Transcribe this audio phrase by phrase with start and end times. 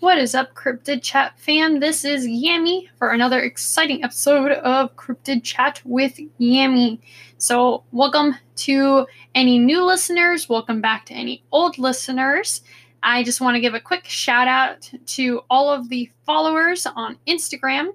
[0.00, 1.80] What is up, Cryptid Chat fam?
[1.80, 7.00] This is Yami for another exciting episode of Cryptid Chat with Yami.
[7.36, 12.62] So, welcome to any new listeners, welcome back to any old listeners.
[13.02, 17.18] I just want to give a quick shout out to all of the followers on
[17.28, 17.90] Instagram.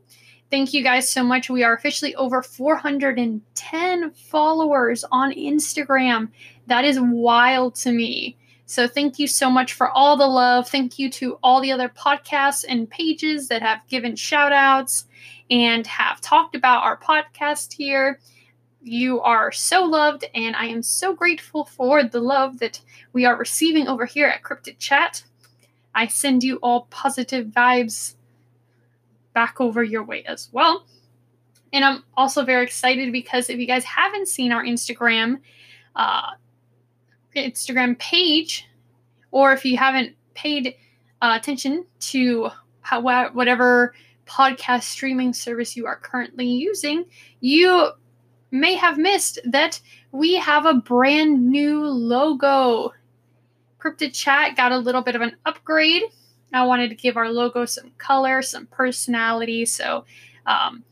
[0.52, 1.50] Thank you guys so much.
[1.50, 6.30] We are officially over 410 followers on Instagram.
[6.68, 8.38] That is wild to me.
[8.68, 10.68] So thank you so much for all the love.
[10.68, 15.06] Thank you to all the other podcasts and pages that have given shout outs
[15.52, 18.20] and have talked about our podcast here.
[18.82, 22.82] You are so loved, and I am so grateful for the love that
[23.14, 25.24] we are receiving over here at Cryptid Chat.
[25.94, 28.16] I send you all positive vibes
[29.34, 30.86] back over your way as well.
[31.74, 35.40] And I'm also very excited because if you guys haven't seen our Instagram,
[35.96, 36.32] uh,
[37.42, 38.68] Instagram page,
[39.32, 40.76] or if you haven't paid
[41.22, 42.50] uh, attention to
[42.82, 43.94] how, whatever
[44.26, 47.06] podcast streaming service you are currently using,
[47.40, 47.90] you
[48.52, 49.80] may have missed that
[50.12, 52.94] we have a brand new logo.
[53.80, 56.04] Cryptid Chat got a little bit of an upgrade.
[56.54, 59.66] I wanted to give our logo some color, some personality.
[59.66, 60.06] So,
[60.46, 60.84] um,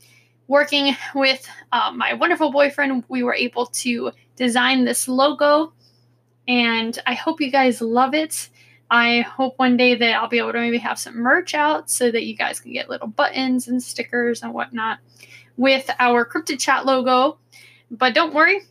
[0.48, 5.74] working with uh, my wonderful boyfriend, we were able to design this logo
[6.48, 8.50] and I hope you guys love it.
[8.90, 12.12] I hope one day that I'll be able to maybe have some merch out so
[12.12, 15.00] that you guys can get little buttons and stickers and whatnot
[15.58, 17.38] with our Cryptid Chat logo.
[17.90, 18.62] But don't worry,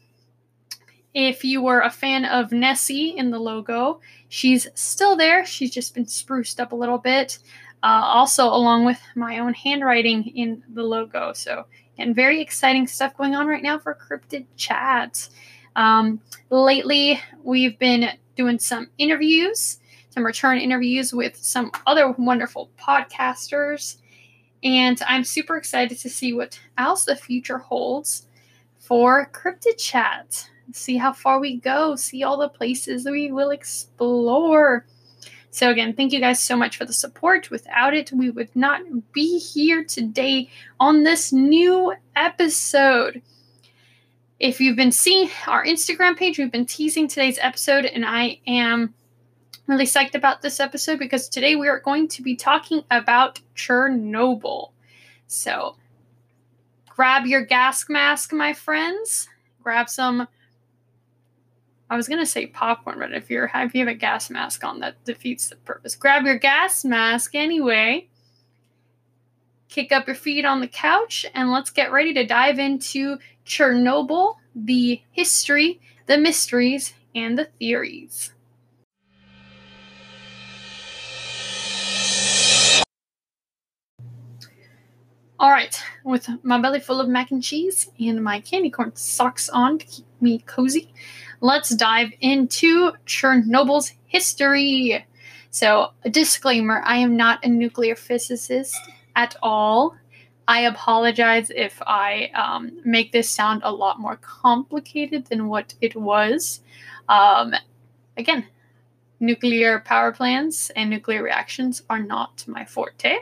[1.15, 5.45] if you were a fan of Nessie in the logo, she's still there.
[5.45, 7.39] She's just been spruced up a little bit.
[7.83, 11.33] Uh, also, along with my own handwriting in the logo.
[11.33, 11.67] So,
[11.99, 15.29] and very exciting stuff going on right now for Cryptid Chat.
[15.77, 16.21] Um,
[16.51, 19.79] lately, we've been doing some interviews,
[20.11, 23.97] some return interviews with some other wonderful podcasters.
[24.63, 28.27] And I'm super excited to see what else the future holds
[28.79, 30.49] for Cryptid Chat.
[30.73, 34.87] See how far we go, see all the places we will explore.
[35.51, 37.51] So, again, thank you guys so much for the support.
[37.51, 38.81] Without it, we would not
[39.13, 40.49] be here today
[40.81, 43.21] on this new episode.
[44.43, 48.93] If you've been seeing our Instagram page, we've been teasing today's episode, and I am
[49.69, 54.73] really psyched about this episode because today we are going to be talking about Chernobyl.
[55.29, 55.77] So
[56.89, 59.29] grab your gas mask, my friends.
[59.63, 60.27] Grab some.
[61.89, 64.81] I was gonna say popcorn, but if you're if you have a gas mask on,
[64.81, 65.95] that defeats the purpose.
[65.95, 68.09] Grab your gas mask anyway.
[69.73, 73.17] Kick up your feet on the couch and let's get ready to dive into
[73.47, 78.35] Chernobyl, the history, the mysteries, and the theories.
[85.41, 89.49] All right, with my belly full of mac and cheese and my candy corn socks
[89.49, 90.93] on to keep me cozy,
[91.41, 95.07] let's dive into Chernobyl's history.
[95.49, 98.77] So, a disclaimer I am not a nuclear physicist
[99.15, 99.97] at all.
[100.49, 105.95] I apologize if I um, make this sound a lot more complicated than what it
[105.95, 106.61] was.
[107.09, 107.55] Um,
[108.17, 108.47] again,
[109.21, 113.19] nuclear power plants and nuclear reactions are not my forte.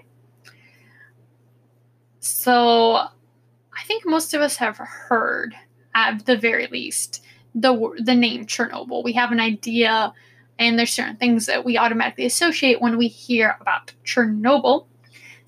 [2.21, 5.55] So I think most of us have heard,
[5.95, 7.23] at the very least,
[7.55, 9.03] the the name Chernobyl.
[9.03, 10.13] We have an idea,
[10.59, 14.87] and there's certain things that we automatically associate when we hear about Chernobyl.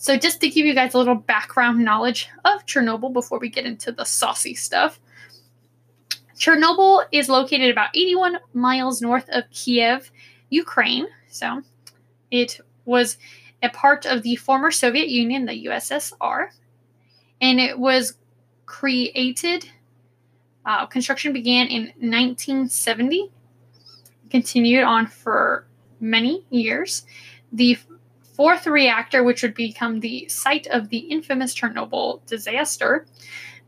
[0.02, 3.66] So, just to give you guys a little background knowledge of Chernobyl before we get
[3.66, 4.98] into the saucy stuff,
[6.36, 10.10] Chernobyl is located about 81 miles north of Kiev,
[10.50, 11.06] Ukraine.
[11.28, 11.62] So,
[12.32, 13.16] it was
[13.62, 16.48] a part of the former Soviet Union, the USSR,
[17.40, 18.14] and it was
[18.66, 19.70] created.
[20.66, 23.30] Uh, construction began in 1970,
[24.30, 25.68] continued on for
[26.00, 27.06] many years.
[27.52, 27.78] The
[28.32, 33.06] fourth reactor, which would become the site of the infamous Chernobyl disaster,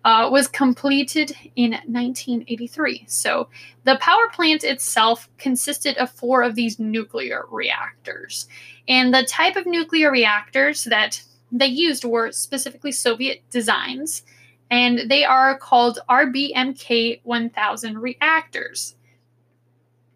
[0.04, 3.04] uh, was completed in 1983.
[3.06, 3.48] So
[3.84, 8.46] the power plant itself consisted of four of these nuclear reactors.
[8.86, 14.24] And the type of nuclear reactors that they used were specifically Soviet designs,
[14.70, 18.96] and they are called RBMK 1000 reactors.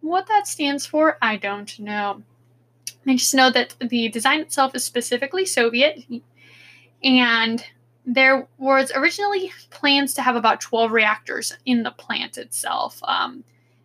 [0.01, 2.23] What that stands for, I don't know.
[3.07, 6.05] I just know that the design itself is specifically Soviet,
[7.03, 7.65] and
[8.05, 13.01] there was originally plans to have about 12 reactors in the plant itself.
[13.05, 13.45] Um,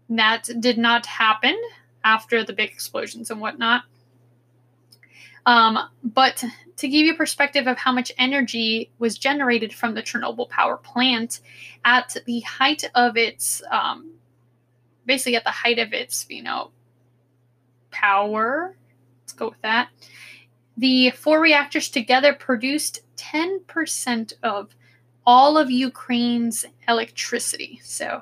[0.09, 1.59] that did not happen
[2.03, 3.83] after the big explosions and whatnot.
[5.45, 6.43] Um, but
[6.77, 11.41] to give you perspective of how much energy was generated from the Chernobyl power plant
[11.83, 14.11] at the height of its, um,
[15.05, 16.71] basically at the height of its, you know,
[17.91, 18.75] power.
[19.33, 19.89] Let's go with that.
[20.77, 24.75] The four reactors together produced 10% of
[25.25, 27.79] all of Ukraine's electricity.
[27.83, 28.21] So,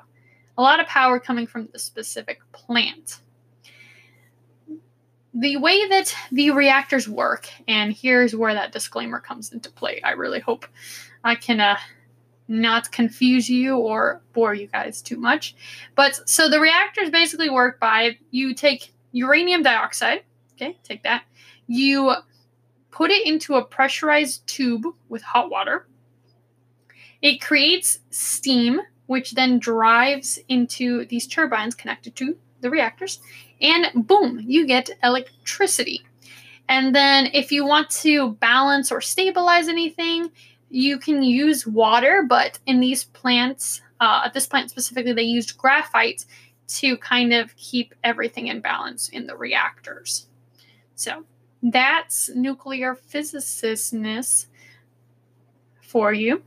[0.56, 3.20] a lot of power coming from the specific plant.
[5.34, 10.00] The way that the reactors work, and here's where that disclaimer comes into play.
[10.02, 10.66] I really hope
[11.24, 11.76] I can uh,
[12.48, 15.56] not confuse you or bore you guys too much.
[15.94, 20.22] But so the reactors basically work by you take uranium dioxide,
[20.62, 21.24] okay, take that,
[21.66, 22.14] you
[22.90, 25.86] put it into a pressurized tube with hot water
[27.22, 33.20] it creates steam, which then drives into these turbines connected to the reactors,
[33.60, 36.02] and boom, you get electricity.
[36.68, 40.30] And then, if you want to balance or stabilize anything,
[40.68, 45.58] you can use water, but in these plants, uh, at this plant specifically, they used
[45.58, 46.24] graphite
[46.66, 50.26] to kind of keep everything in balance in the reactors.
[51.02, 51.24] So
[51.62, 54.46] that's nuclear physicistness
[55.80, 56.42] for you.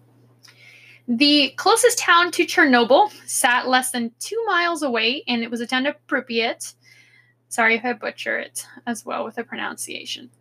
[1.07, 5.67] The closest town to Chernobyl sat less than two miles away, and it was a
[5.67, 6.73] town of Pripyat.
[7.49, 10.31] Sorry if I butcher it as well with the pronunciation.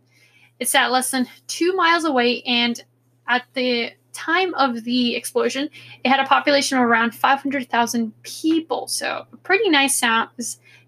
[0.58, 2.82] It sat less than two miles away, and
[3.28, 5.68] at the time of the explosion,
[6.02, 8.86] it had a population of around 500,000 people.
[8.86, 10.00] So, a pretty nice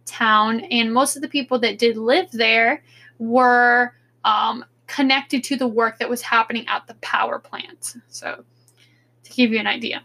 [0.06, 2.82] town, and most of the people that did live there
[3.18, 3.92] were
[4.24, 7.96] um, connected to the work that was happening at the power plant.
[8.08, 8.44] So,
[9.24, 10.02] to give you an idea.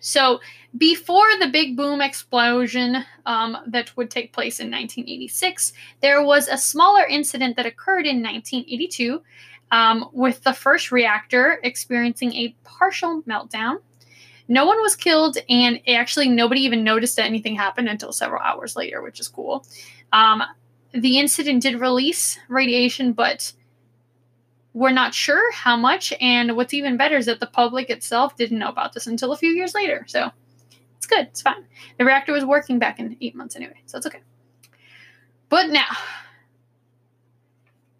[0.00, 0.40] So,
[0.76, 6.58] before the big boom explosion um, that would take place in 1986, there was a
[6.58, 9.22] smaller incident that occurred in 1982
[9.70, 13.78] um, with the first reactor experiencing a partial meltdown.
[14.48, 18.76] No one was killed, and actually, nobody even noticed that anything happened until several hours
[18.76, 19.66] later, which is cool.
[20.12, 20.42] Um,
[20.92, 23.52] the incident did release radiation, but
[24.72, 26.12] we're not sure how much.
[26.20, 29.36] And what's even better is that the public itself didn't know about this until a
[29.36, 30.04] few years later.
[30.06, 30.30] So
[30.96, 31.26] it's good.
[31.26, 31.64] It's fine.
[31.98, 34.20] The reactor was working back in eight months anyway, so it's okay.
[35.48, 35.88] But now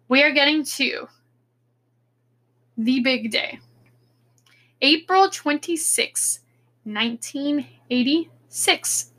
[0.07, 1.07] we are getting to
[2.77, 3.59] the big day.
[4.81, 6.39] April 26,
[6.83, 9.11] 1986.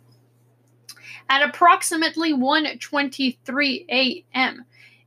[1.31, 4.65] At approximately 1:23 a.m.,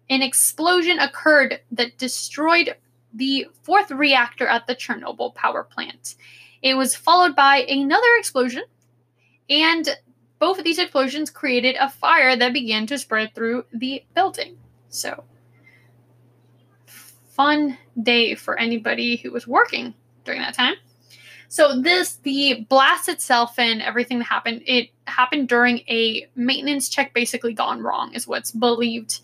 [0.10, 2.78] an explosion occurred that destroyed
[3.14, 6.16] the fourth reactor at the Chernobyl power plant.
[6.62, 8.64] It was followed by another explosion,
[9.50, 9.98] and
[10.40, 14.58] both of these explosions created a fire that began to spread through the building.
[14.88, 15.26] So,
[16.86, 19.94] fun day for anybody who was working
[20.24, 20.76] during that time.
[21.54, 27.14] So this the blast itself and everything that happened, it happened during a maintenance check
[27.14, 29.20] basically gone wrong is what's believed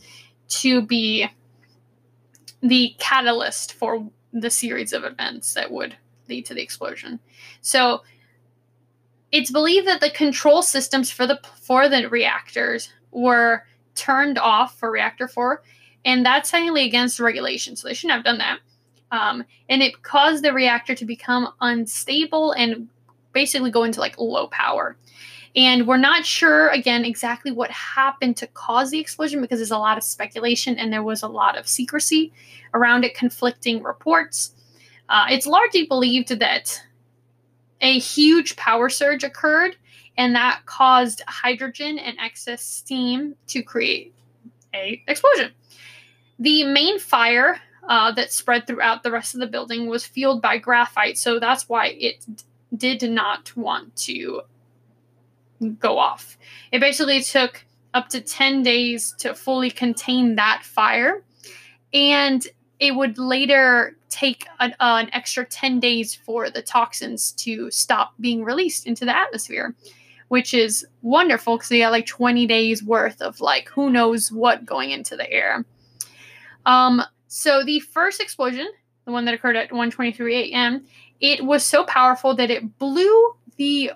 [0.49, 1.27] to be
[2.61, 5.95] the catalyst for the series of events that would
[6.27, 7.19] lead to the explosion.
[7.61, 8.03] So
[9.31, 13.65] it's believed that the control systems for the for the reactors were
[13.95, 15.63] turned off for reactor 4
[16.05, 18.59] and that's technically against regulation so they shouldn't have done that
[19.11, 22.87] um, and it caused the reactor to become unstable and
[23.33, 24.97] basically go into like low power
[25.55, 29.77] and we're not sure, again, exactly what happened to cause the explosion because there's a
[29.77, 32.31] lot of speculation and there was a lot of secrecy
[32.73, 34.53] around it, conflicting reports.
[35.09, 36.81] Uh, it's largely believed that
[37.81, 39.75] a huge power surge occurred
[40.17, 44.13] and that caused hydrogen and excess steam to create
[44.75, 45.51] a explosion.
[46.37, 50.57] The main fire uh, that spread throughout the rest of the building was fueled by
[50.57, 52.25] graphite, so that's why it
[52.75, 54.41] did not want to
[55.79, 56.37] go off.
[56.71, 61.23] It basically took up to 10 days to fully contain that fire.
[61.93, 62.45] And
[62.79, 68.13] it would later take an, uh, an, extra 10 days for the toxins to stop
[68.19, 69.75] being released into the atmosphere,
[70.29, 74.65] which is wonderful because they got like 20 days worth of like who knows what
[74.65, 75.65] going into the air.
[76.65, 78.67] Um, so the first explosion,
[79.05, 80.85] the one that occurred at 1:23 a.m.,
[81.21, 83.91] it was so powerful that it blew the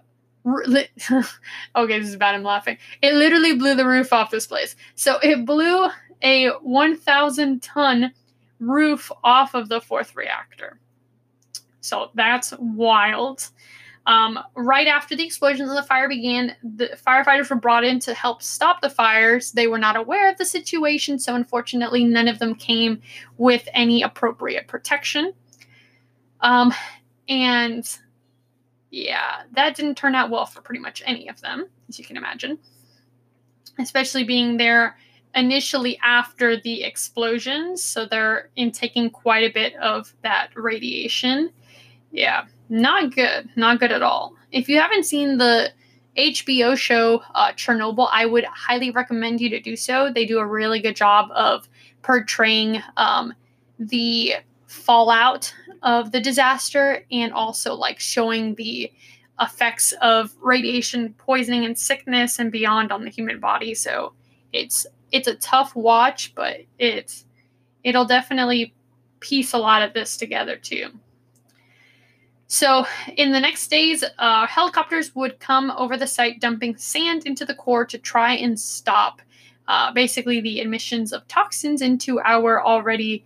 [0.45, 2.35] okay, this is bad.
[2.35, 2.77] I'm laughing.
[3.01, 4.75] It literally blew the roof off this place.
[4.95, 5.87] So it blew
[6.21, 8.11] a 1,000 ton
[8.59, 10.79] roof off of the fourth reactor.
[11.79, 13.49] So that's wild.
[14.05, 18.13] Um, right after the explosions and the fire began, the firefighters were brought in to
[18.13, 19.53] help stop the fires.
[19.53, 23.01] They were not aware of the situation, so unfortunately, none of them came
[23.37, 25.33] with any appropriate protection.
[26.41, 26.73] Um,
[27.29, 27.97] and
[28.91, 32.17] yeah, that didn't turn out well for pretty much any of them, as you can
[32.17, 32.59] imagine,
[33.79, 34.97] especially being there
[35.33, 37.81] initially after the explosions.
[37.81, 41.51] So they're intaking quite a bit of that radiation.
[42.11, 43.49] Yeah, not good.
[43.55, 44.35] Not good at all.
[44.51, 45.71] If you haven't seen the
[46.17, 50.11] HBO show uh, Chernobyl, I would highly recommend you to do so.
[50.13, 51.67] They do a really good job of
[52.01, 53.33] portraying um,
[53.79, 54.35] the
[54.67, 58.91] fallout of the disaster and also like showing the
[59.39, 63.73] effects of radiation poisoning and sickness and beyond on the human body.
[63.73, 64.13] So
[64.51, 67.25] it's it's a tough watch, but it's
[67.83, 68.73] it'll definitely
[69.19, 70.91] piece a lot of this together too.
[72.53, 72.85] So,
[73.17, 77.55] in the next days, uh, helicopters would come over the site, dumping sand into the
[77.55, 79.23] core to try and stop
[79.67, 83.25] uh, basically the emissions of toxins into our already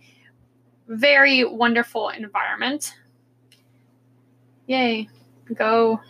[0.86, 2.94] very wonderful environment.
[4.66, 5.10] Yay,
[5.54, 6.00] go.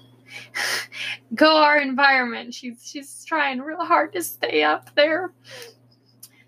[1.35, 2.55] go our environment.
[2.55, 5.33] She's she's trying real hard to stay up there.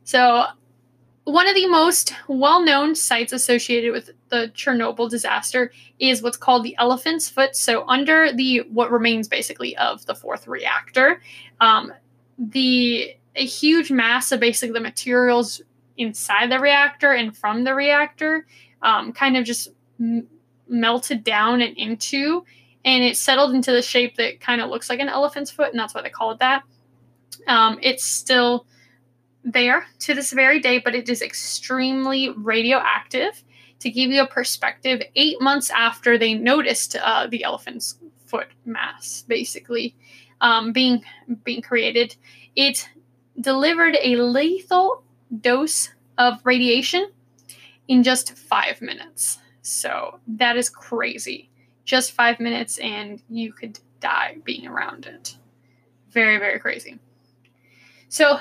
[0.04, 0.44] So
[1.24, 6.76] one of the most well-known sites associated with the Chernobyl disaster is what's called the
[6.78, 7.54] Elephant's Foot.
[7.54, 11.20] So under the what remains basically of the fourth reactor,
[11.60, 11.92] um,
[12.38, 15.62] the a huge mass of basically the materials
[15.96, 18.46] inside the reactor and from the reactor
[18.82, 19.68] um, kind of just
[20.00, 20.26] m-
[20.68, 22.44] melted down and into,
[22.84, 25.78] and it settled into the shape that kind of looks like an elephant's foot, and
[25.78, 26.62] that's why they call it that.
[27.46, 28.66] Um, it's still
[29.44, 33.42] there to this very day, but it is extremely radioactive.
[33.80, 39.24] To give you a perspective, eight months after they noticed uh, the elephant's foot mass,
[39.26, 39.96] basically
[40.42, 41.02] um, being
[41.44, 42.14] being created,
[42.54, 42.88] it
[43.40, 45.02] delivered a lethal
[45.40, 47.10] dose of radiation
[47.88, 49.38] in just five minutes.
[49.62, 51.48] So that is crazy.
[51.84, 55.36] Just five minutes, and you could die being around it.
[56.10, 56.98] Very, very crazy.
[58.08, 58.40] So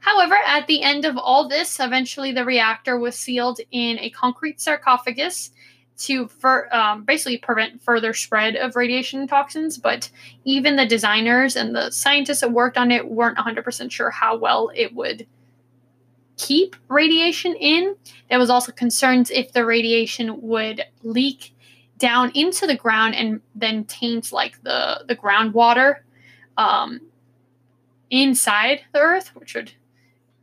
[0.00, 4.60] However, at the end of all this, eventually the reactor was sealed in a concrete
[4.60, 5.50] sarcophagus
[5.98, 9.76] to for, um, basically prevent further spread of radiation toxins.
[9.76, 10.10] But
[10.44, 14.70] even the designers and the scientists that worked on it weren't 100% sure how well
[14.74, 15.26] it would
[16.38, 17.94] keep radiation in.
[18.30, 21.54] There was also concerns if the radiation would leak
[21.98, 25.96] down into the ground and then taint like the the groundwater
[26.56, 27.00] um,
[28.08, 29.72] inside the earth, which would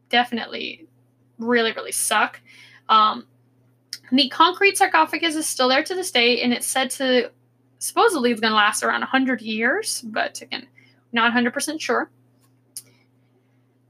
[0.09, 0.87] definitely
[1.37, 2.41] really, really suck.
[2.89, 3.27] Um,
[4.11, 7.31] the concrete sarcophagus is still there to this day, and it's said to
[7.79, 10.67] supposedly it's going to last around 100 years, but again,
[11.11, 12.09] not 100% sure.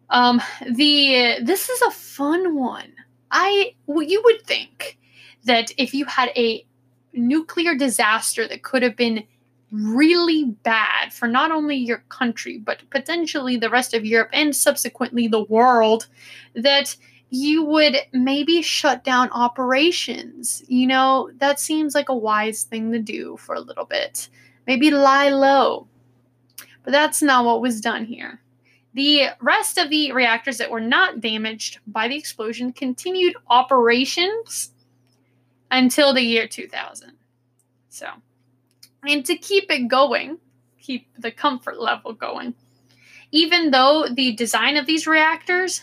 [0.09, 2.93] Um, the this is a fun one.
[3.29, 4.97] I well, you would think
[5.43, 6.65] that if you had a
[7.11, 9.23] nuclear disaster that could have been
[9.71, 15.27] really bad for not only your country, but potentially the rest of Europe and subsequently
[15.27, 16.07] the world,
[16.53, 16.95] that
[17.29, 20.63] you would maybe shut down operations.
[20.67, 24.29] You know, that seems like a wise thing to do for a little bit.
[24.65, 25.87] Maybe lie low.
[26.83, 28.41] But that's not what was done here.
[28.93, 34.71] The rest of the reactors that were not damaged by the explosion continued operations
[35.69, 37.11] until the year 2000.
[37.89, 38.07] So,
[39.05, 40.37] and to keep it going,
[40.79, 42.53] keep the comfort level going.
[43.31, 45.81] Even though the design of these reactors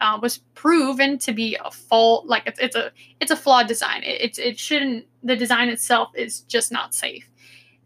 [0.00, 4.02] uh, was proven to be a fault, like it's, it's a it's a flawed design.
[4.02, 5.06] It, it it shouldn't.
[5.22, 7.28] The design itself is just not safe.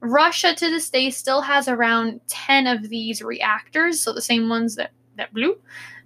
[0.00, 4.76] Russia to this day still has around ten of these reactors, so the same ones
[4.76, 5.58] that that blew.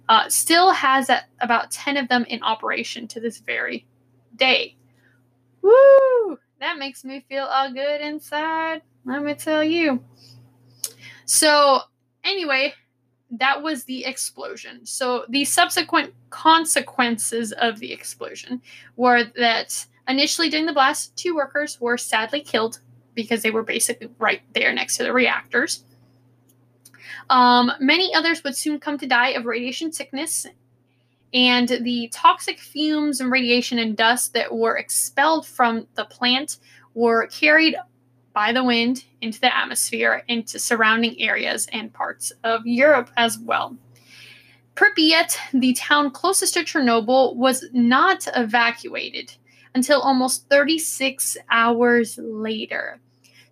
[0.07, 1.09] Uh, still has
[1.41, 3.87] about 10 of them in operation to this very
[4.35, 4.75] day.
[5.63, 6.37] Woo!
[6.59, 8.81] That makes me feel all good inside.
[9.05, 10.03] Let me tell you.
[11.25, 11.81] So,
[12.23, 12.73] anyway,
[13.31, 14.85] that was the explosion.
[14.85, 18.61] So, the subsequent consequences of the explosion
[18.95, 22.79] were that initially during the blast, two workers were sadly killed
[23.13, 25.83] because they were basically right there next to the reactors.
[27.29, 30.45] Um, many others would soon come to die of radiation sickness
[31.33, 36.57] and the toxic fumes and radiation and dust that were expelled from the plant
[36.93, 37.75] were carried
[38.33, 43.75] by the wind into the atmosphere into surrounding areas and parts of Europe as well.
[44.75, 49.33] Pripyat, the town closest to Chernobyl, was not evacuated
[49.73, 52.99] until almost 36 hours later.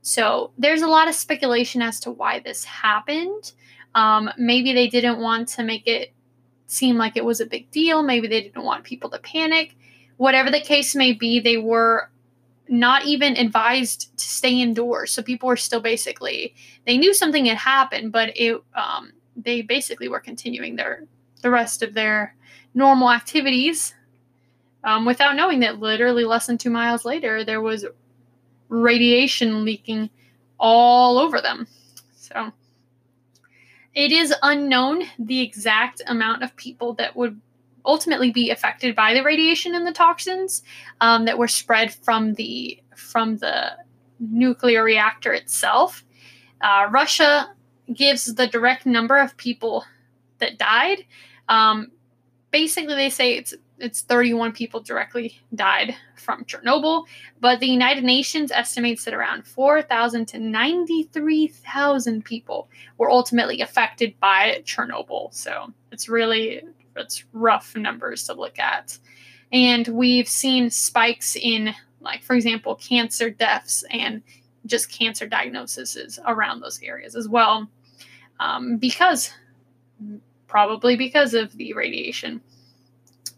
[0.02, 3.54] So there's a lot of speculation as to why this happened.
[3.96, 6.14] Um, maybe they didn't want to make it
[6.68, 8.04] seem like it was a big deal.
[8.04, 9.76] Maybe they didn't want people to panic.
[10.18, 12.10] Whatever the case may be, they were
[12.68, 15.12] not even advised to stay indoors.
[15.12, 16.56] So people were still basically
[16.86, 21.06] they knew something had happened, but it um, they basically were continuing their
[21.42, 22.36] the rest of their
[22.74, 23.94] normal activities
[24.84, 27.86] um, without knowing that literally less than two miles later there was
[28.70, 30.10] radiation leaking
[30.60, 31.68] all over them.
[32.16, 32.52] So
[33.96, 37.40] it is unknown the exact amount of people that would
[37.86, 40.64] ultimately be affected by the radiation and the toxins
[41.02, 43.72] um, that were spread from the from the
[44.20, 46.06] nuclear reactor itself.
[46.62, 47.54] Uh, Russia
[47.94, 49.84] gives the direct number of people
[50.40, 51.06] that died.
[51.50, 51.92] Um,
[52.52, 57.06] basically, they say it's it's 31 people directly died from Chernobyl,
[57.40, 64.62] but the United Nations estimates that around 4,000 to 93,000 people were ultimately affected by
[64.66, 65.34] Chernobyl.
[65.34, 66.62] So it's really
[66.96, 68.98] it's rough numbers to look at.
[69.52, 74.22] And we've seen spikes in like for example cancer deaths and
[74.66, 77.68] just cancer diagnoses around those areas as well
[78.40, 79.32] um, because
[80.48, 82.42] probably because of the radiation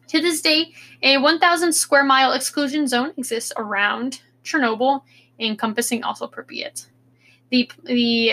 [0.08, 5.02] to this day, a 1,000 square mile exclusion zone exists around Chernobyl,
[5.40, 6.88] encompassing also Pripyat.
[7.50, 8.32] The, the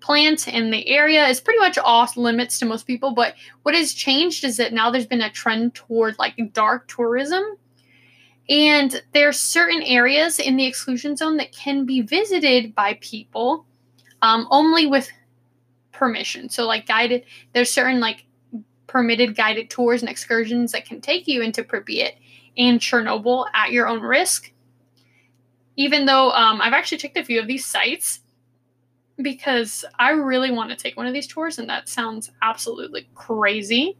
[0.00, 3.94] plant and the area is pretty much off limits to most people, but what has
[3.94, 7.42] changed is that now there's been a trend toward like dark tourism.
[8.48, 13.64] And there are certain areas in the exclusion zone that can be visited by people
[14.20, 15.08] um, only with
[15.92, 16.48] permission.
[16.48, 18.24] So, like guided, there's certain like
[18.92, 22.12] permitted guided tours and excursions that can take you into Pripyat
[22.58, 24.52] and Chernobyl at your own risk.
[25.76, 28.20] Even though um, I've actually checked a few of these sites
[29.16, 33.96] because I really want to take one of these tours, and that sounds absolutely crazy.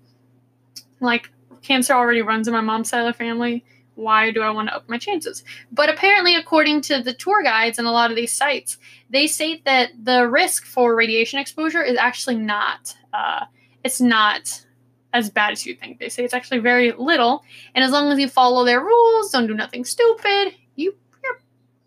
[1.00, 1.30] Like,
[1.62, 3.64] cancer already runs in my mom's side of the family.
[3.94, 5.42] Why do I want to up my chances?
[5.70, 8.76] But apparently, according to the tour guides and a lot of these sites,
[9.08, 12.94] they say that the risk for radiation exposure is actually not.
[13.14, 13.46] Uh,
[13.84, 14.66] it's not
[15.12, 15.98] as bad as you think.
[15.98, 17.44] They say it's actually very little,
[17.74, 21.40] and as long as you follow their rules, don't do nothing stupid, you, you're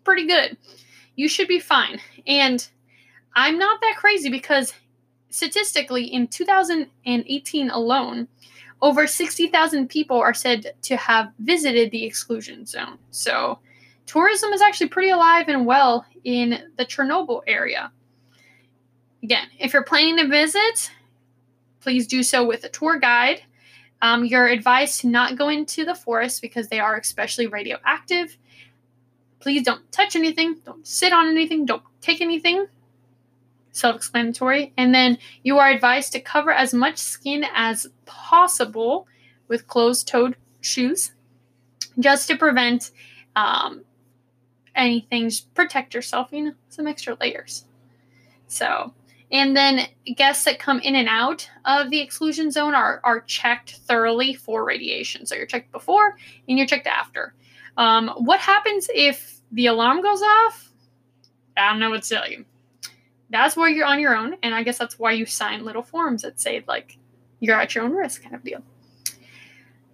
[0.04, 0.56] pretty good.
[1.16, 2.00] You should be fine.
[2.26, 2.66] And
[3.34, 4.74] I'm not that crazy because
[5.30, 8.28] statistically, in 2018 alone,
[8.82, 12.98] over 60,000 people are said to have visited the exclusion zone.
[13.10, 13.58] So,
[14.06, 17.90] tourism is actually pretty alive and well in the Chernobyl area.
[19.22, 20.90] Again, if you're planning to visit,
[21.86, 23.42] please do so with a tour guide.
[24.02, 28.36] Um, you're advised to not go into the forest because they are especially radioactive.
[29.38, 32.66] Please don't touch anything, don't sit on anything, don't take anything.
[33.70, 34.72] Self explanatory.
[34.76, 39.06] And then you are advised to cover as much skin as possible
[39.46, 41.12] with closed toed shoes
[42.00, 42.90] just to prevent
[43.36, 43.84] um,
[44.74, 47.64] anything, just protect yourself, you know, some extra layers.
[48.48, 48.92] So,
[49.36, 53.72] and then guests that come in and out of the exclusion zone are, are checked
[53.72, 55.26] thoroughly for radiation.
[55.26, 56.16] So you're checked before
[56.48, 57.34] and you're checked after.
[57.76, 60.72] Um, what happens if the alarm goes off?
[61.54, 62.46] I don't know what to tell you.
[63.28, 64.36] That's where you're on your own.
[64.42, 66.96] And I guess that's why you sign little forms that say, like,
[67.40, 68.62] you're at your own risk kind of deal.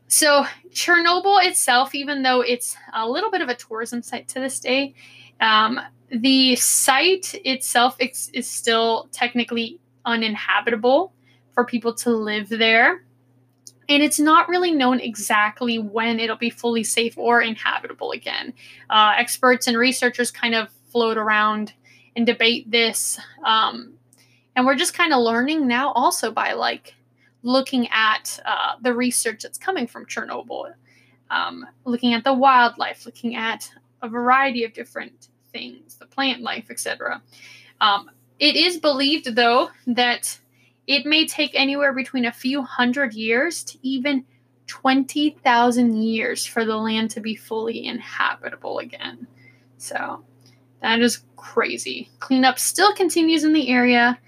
[0.07, 4.61] So, Chernobyl itself, even though it's a little bit of a tourism site to this
[4.61, 4.95] day,
[5.41, 5.81] um,
[6.13, 11.13] the site itself is, is still technically uninhabitable
[11.55, 13.05] for people to live there.
[13.89, 18.53] And it's not really known exactly when it'll be fully safe or inhabitable again.
[18.91, 21.73] Uh, experts and researchers kind of float around
[22.15, 23.19] and debate this.
[23.45, 23.95] Um,
[24.55, 26.95] and we're just kind of learning now also by like
[27.43, 30.73] looking at uh, the research that's coming from Chernobyl,
[31.31, 33.71] um, looking at the wildlife, looking at
[34.03, 37.23] a variety of different things, the plant life, etc.
[37.81, 40.39] Um, it is believed, though, that
[40.87, 44.25] it may take anywhere between a few hundred years to even
[44.67, 49.27] 20,000 years for the land to be fully inhabitable again.
[49.79, 50.25] So
[50.81, 52.11] that is crazy.
[52.21, 54.19] Cleanup still continues in the area.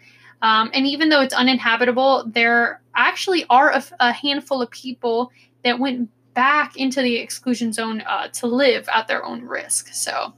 [0.42, 5.32] Um, and even though it's uninhabitable, there actually are a, a, handful of people
[5.64, 9.88] that went back into the exclusion zone uh, to live at their own risk.
[9.94, 10.34] So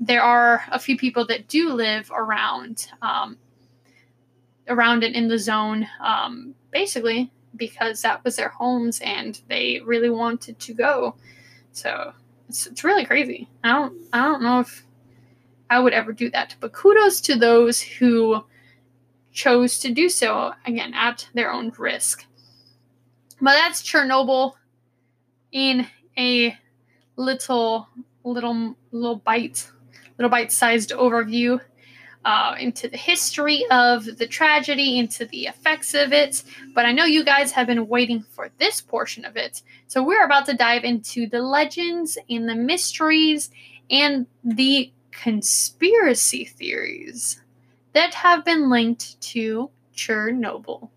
[0.00, 3.36] there are a few people that do live around um,
[4.68, 10.10] around and in the zone um, basically because that was their homes and they really
[10.10, 11.14] wanted to go
[11.72, 12.12] so
[12.48, 14.86] it's, it's really crazy i don't i don't know if
[15.70, 16.56] I would ever do that.
[16.60, 18.44] But kudos to those who
[19.32, 22.24] chose to do so, again, at their own risk.
[23.40, 24.52] But that's Chernobyl
[25.52, 26.56] in a
[27.16, 27.88] little,
[28.24, 29.70] little, little bite,
[30.18, 31.60] little bite-sized overview
[32.24, 36.42] uh, into the history of the tragedy, into the effects of it.
[36.74, 39.62] But I know you guys have been waiting for this portion of it.
[39.86, 43.50] So we're about to dive into the legends and the mysteries
[43.90, 47.40] and the conspiracy theories
[47.92, 50.90] that have been linked to Chernobyl.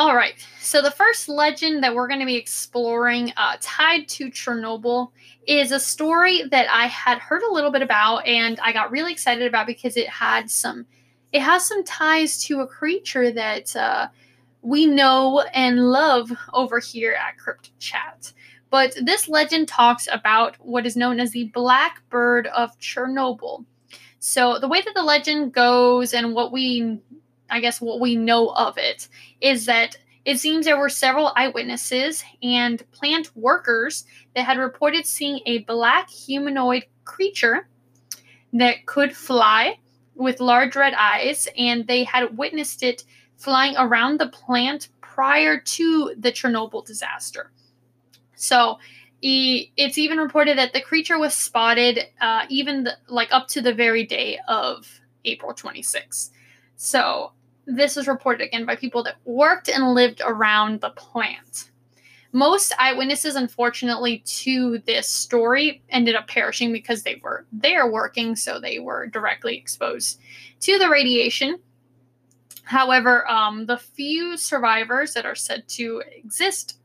[0.00, 4.30] All right, so the first legend that we're going to be exploring uh, tied to
[4.30, 5.10] Chernobyl
[5.46, 9.12] is a story that I had heard a little bit about and I got really
[9.12, 10.86] excited about because it had some
[11.32, 14.08] it has some ties to a creature that uh,
[14.62, 18.32] we know and love over here at Crypt Chat.
[18.70, 23.66] But this legend talks about what is known as the Black Bird of Chernobyl.
[24.18, 27.00] So the way that the legend goes and what we
[27.50, 29.08] I guess what we know of it
[29.40, 35.40] is that it seems there were several eyewitnesses and plant workers that had reported seeing
[35.46, 37.68] a black humanoid creature
[38.52, 39.78] that could fly
[40.14, 43.04] with large red eyes, and they had witnessed it
[43.36, 47.50] flying around the plant prior to the Chernobyl disaster.
[48.36, 48.78] So
[49.22, 53.72] it's even reported that the creature was spotted uh, even the, like up to the
[53.74, 56.30] very day of April 26.
[56.76, 57.32] So
[57.70, 61.70] this was reported again by people that worked and lived around the plant.
[62.32, 68.60] Most eyewitnesses, unfortunately, to this story ended up perishing because they were there working, so
[68.60, 70.20] they were directly exposed
[70.60, 71.58] to the radiation.
[72.64, 76.78] However, um, the few survivors that are said to exist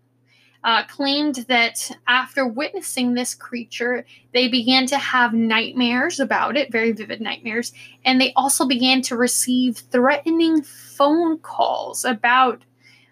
[0.65, 6.91] uh, claimed that after witnessing this creature, they began to have nightmares about it, very
[6.91, 7.71] vivid nightmares,
[8.04, 12.63] and they also began to receive threatening phone calls about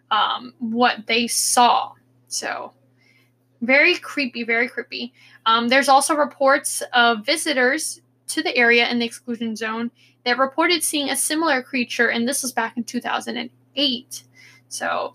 [0.09, 1.91] um, what they saw.
[2.27, 2.73] So,
[3.61, 5.13] very creepy, very creepy.
[5.45, 9.91] Um, there's also reports of visitors to the area in the exclusion zone
[10.25, 14.23] that reported seeing a similar creature, and this was back in 2008.
[14.69, 15.13] So,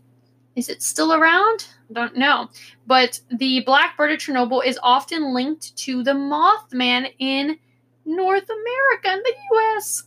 [0.59, 1.68] is it still around?
[1.88, 2.51] I don't know.
[2.87, 7.59] But the Blackbird of Chernobyl is often linked to the Mothman in
[8.05, 10.05] North America and the US.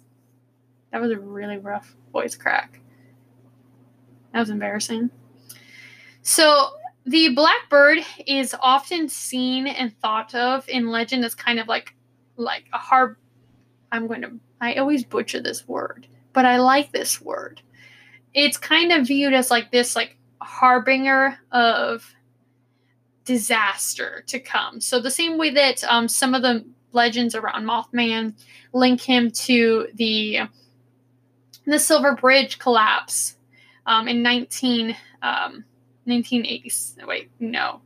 [0.92, 2.82] That was a really rough voice crack.
[4.34, 5.10] That was embarrassing.
[6.22, 6.72] So,
[7.06, 11.96] the blackbird is often seen and thought of in legend as kind of like
[12.38, 13.18] like a hard
[13.92, 17.62] I'm going to I always butcher this word, but I like this word.
[18.36, 22.16] It's kind of viewed as like this like harbinger of
[23.26, 24.80] disaster to come.
[24.82, 28.34] So the same way that um, some of the legends around Mothman
[28.74, 30.40] link him to the
[31.66, 33.38] the Silver Bridge collapse
[33.86, 35.64] um, in 19 um,
[36.06, 37.06] 1980.
[37.06, 37.82] Wait, no.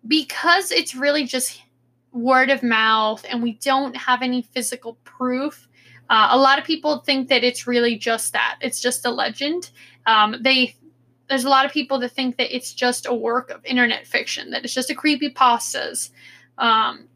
[0.08, 1.62] because it's really just
[2.12, 5.68] word of mouth and we don't have any physical proof,
[6.10, 8.58] uh, a lot of people think that it's really just that.
[8.62, 9.72] It's just a legend.
[10.06, 10.76] Um, they
[11.32, 14.50] there's a lot of people that think that it's just a work of internet fiction,
[14.50, 16.10] that it's just a creepy pastas.
[16.58, 17.08] Um,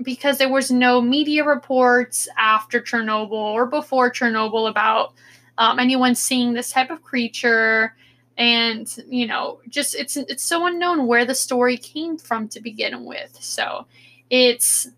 [0.00, 5.12] because there was no media reports after Chernobyl or before Chernobyl about
[5.58, 7.94] um, anyone seeing this type of creature,
[8.38, 13.04] and you know, just it's it's so unknown where the story came from to begin
[13.04, 13.36] with.
[13.40, 13.86] So
[14.30, 14.88] it's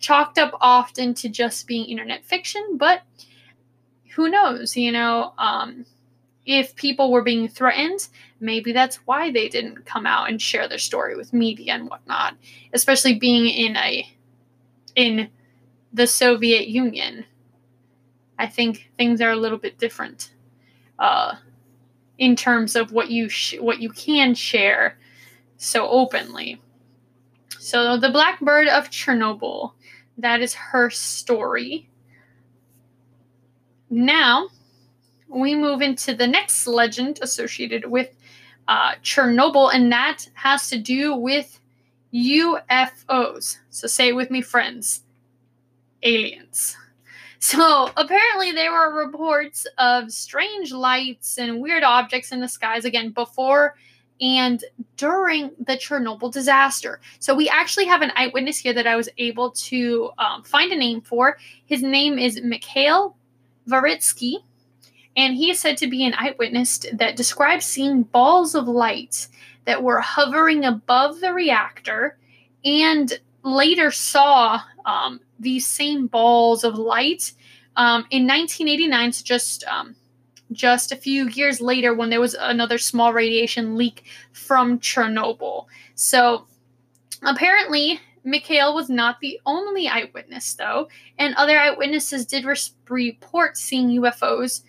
[0.00, 3.02] chalked up often to just being internet fiction, but
[4.16, 4.76] who knows?
[4.76, 5.86] You know, um,
[6.46, 8.08] if people were being threatened,
[8.40, 12.34] maybe that's why they didn't come out and share their story with media and whatnot.
[12.72, 14.06] Especially being in a
[14.96, 15.30] in
[15.92, 17.24] the Soviet Union,
[18.38, 20.32] I think things are a little bit different
[20.98, 21.34] uh,
[22.18, 24.98] in terms of what you sh- what you can share
[25.56, 26.60] so openly.
[27.58, 29.72] So the Blackbird of Chernobyl,
[30.16, 31.88] that is her story.
[33.90, 34.48] Now
[35.30, 38.14] we move into the next legend associated with
[38.68, 41.60] uh, Chernobyl, and that has to do with
[42.12, 43.58] UFOs.
[43.70, 45.02] So say it with me, friends
[46.02, 46.76] aliens.
[47.42, 53.12] So apparently, there were reports of strange lights and weird objects in the skies again
[53.12, 53.76] before
[54.20, 54.62] and
[54.98, 57.00] during the Chernobyl disaster.
[57.18, 60.76] So we actually have an eyewitness here that I was able to um, find a
[60.76, 61.38] name for.
[61.64, 63.16] His name is Mikhail
[63.66, 64.42] Varitsky,
[65.16, 69.28] and he is said to be an eyewitness that describes seeing balls of light
[69.64, 72.16] that were hovering above the reactor
[72.64, 77.32] and later saw um, these same balls of light
[77.76, 79.96] um, in 1989 so just um,
[80.52, 85.66] just a few years later when there was another small radiation leak from chernobyl.
[85.94, 86.46] So
[87.22, 92.44] apparently mikhail was not the only eyewitness though and other eyewitnesses did
[92.88, 94.62] report seeing ufos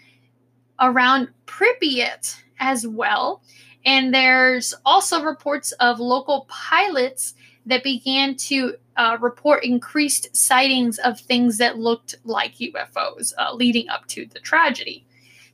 [0.82, 3.42] around pripyat as well
[3.86, 7.34] and there's also reports of local pilots
[7.66, 13.90] that began to uh, report increased sightings of things that looked like UFOs uh, leading
[13.90, 15.06] up to the tragedy.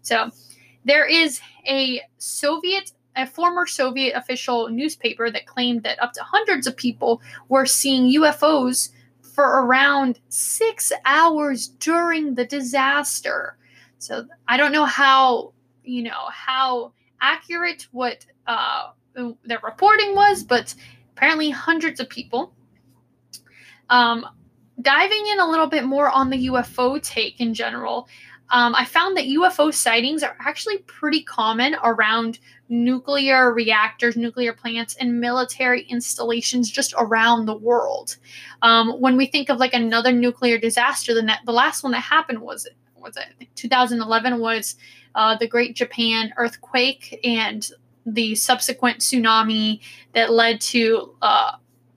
[0.01, 0.31] So
[0.85, 6.65] there is a Soviet, a former Soviet official newspaper that claimed that up to hundreds
[6.65, 8.89] of people were seeing UFOs
[9.21, 13.57] for around six hours during the disaster.
[13.99, 18.91] So I don't know how, you know, how accurate what uh,
[19.45, 20.73] their reporting was, but
[21.15, 22.53] apparently hundreds of people.
[23.89, 24.25] Um,
[24.81, 28.07] diving in a little bit more on the UFO take in general,
[28.49, 34.95] um, I found that UFO sightings are actually pretty common around nuclear reactors, nuclear plants,
[34.95, 38.17] and military installations just around the world.
[38.61, 42.39] Um, when we think of like another nuclear disaster, the, the last one that happened
[42.39, 42.67] was
[43.07, 44.75] was it 2011 was
[45.15, 47.69] uh, the Great Japan earthquake, and
[48.05, 49.79] the subsequent tsunami
[50.13, 51.53] that led to uh,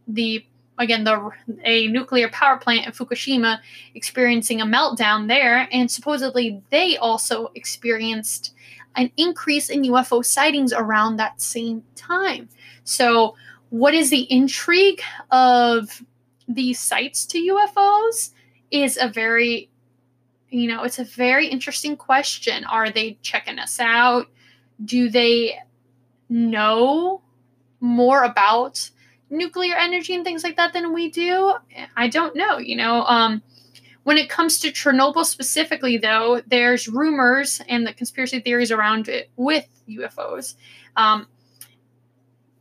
[0.09, 0.45] the
[0.79, 1.31] again the
[1.65, 3.61] a nuclear power plant in Fukushima
[3.95, 8.55] experiencing a meltdown there, and supposedly they also experienced
[8.97, 12.49] an increase in UFO sightings around that same time.
[12.83, 13.37] So,
[13.69, 16.03] what is the intrigue of
[16.49, 18.31] these sites to UFOs?
[18.71, 19.69] Is a very
[20.51, 22.65] you know, it's a very interesting question.
[22.65, 24.27] Are they checking us out?
[24.85, 25.59] Do they
[26.29, 27.23] know
[27.81, 28.91] more about
[29.31, 31.55] nuclear energy and things like that than we do.
[31.97, 33.05] I don't know, you know.
[33.05, 33.43] Um,
[34.03, 39.31] when it comes to Chernobyl specifically, though, there's rumors and the conspiracy theories around it
[39.37, 40.55] with UFOs.
[40.97, 41.27] Um,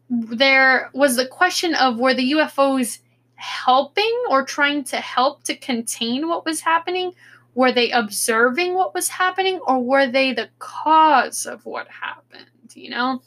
[0.09, 2.99] there was the question of were the UFOs
[3.35, 7.13] helping or trying to help to contain what was happening?
[7.55, 12.45] Were they observing what was happening or were they the cause of what happened?
[12.73, 13.21] You know?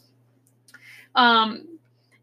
[1.15, 1.67] Um,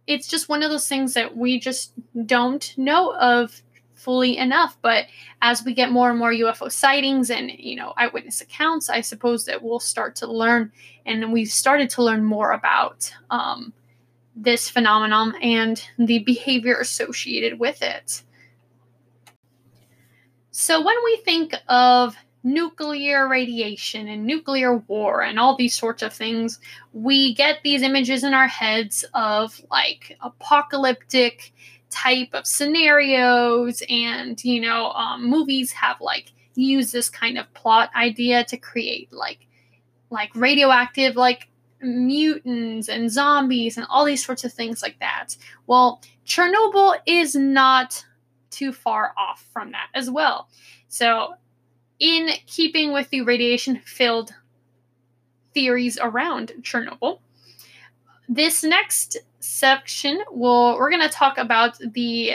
[0.06, 1.92] it's just one of those things that we just
[2.26, 3.62] don't know of
[4.00, 4.76] fully enough.
[4.82, 5.06] But
[5.42, 9.44] as we get more and more UFO sightings and you know eyewitness accounts, I suppose
[9.44, 10.72] that we'll start to learn,
[11.06, 13.72] and we've started to learn more about um,
[14.34, 18.22] this phenomenon and the behavior associated with it.
[20.50, 26.12] So when we think of nuclear radiation and nuclear war and all these sorts of
[26.12, 26.58] things,
[26.92, 31.52] we get these images in our heads of like apocalyptic
[31.90, 33.82] type of scenarios.
[33.88, 39.12] And, you know, um, movies have like used this kind of plot idea to create
[39.12, 39.46] like
[40.10, 41.48] like radioactive like
[41.80, 45.36] mutants and zombies and all these sorts of things like that.
[45.66, 48.04] Well, Chernobyl is not
[48.50, 50.48] too far off from that as well.
[50.88, 51.34] So
[51.98, 54.34] in keeping with the radiation filled
[55.52, 57.20] theories around Chernobyl.
[58.28, 62.34] This next section will we're going to talk about the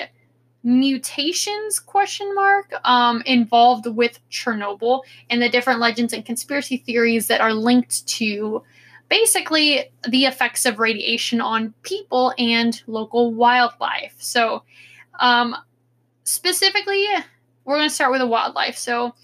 [0.64, 7.40] mutations question mark um, involved with Chernobyl and the different legends and conspiracy theories that
[7.40, 8.64] are linked to
[9.08, 14.16] basically the effects of radiation on people and local wildlife.
[14.18, 14.64] So,
[15.20, 15.56] um,
[16.26, 17.08] specifically,
[17.64, 18.78] we're going to start with the wildlife.
[18.78, 19.16] So,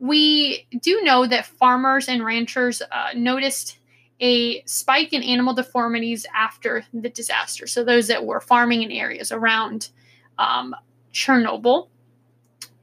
[0.00, 3.78] we do know that farmers and ranchers uh, noticed
[4.20, 7.66] a spike in animal deformities after the disaster.
[7.66, 9.88] So, those that were farming in areas around
[10.38, 10.74] um,
[11.12, 11.88] Chernobyl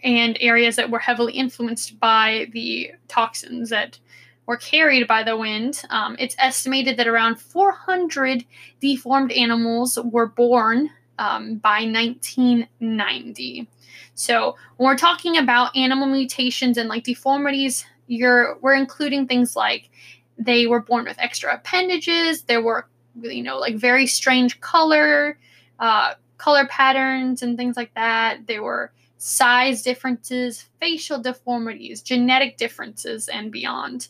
[0.04, 4.00] and areas that were heavily influenced by the toxins that
[4.46, 5.82] were carried by the wind.
[5.90, 8.46] Um, it's estimated that around 400
[8.80, 13.68] deformed animals were born um, by 1990.
[14.16, 19.90] So when we're talking about animal mutations and like deformities, you're we're including things like
[20.38, 22.88] they were born with extra appendages, there were
[23.22, 25.38] you know like very strange color,
[25.80, 28.48] uh, color patterns and things like that.
[28.48, 34.10] There were size differences, facial deformities, genetic differences, and beyond.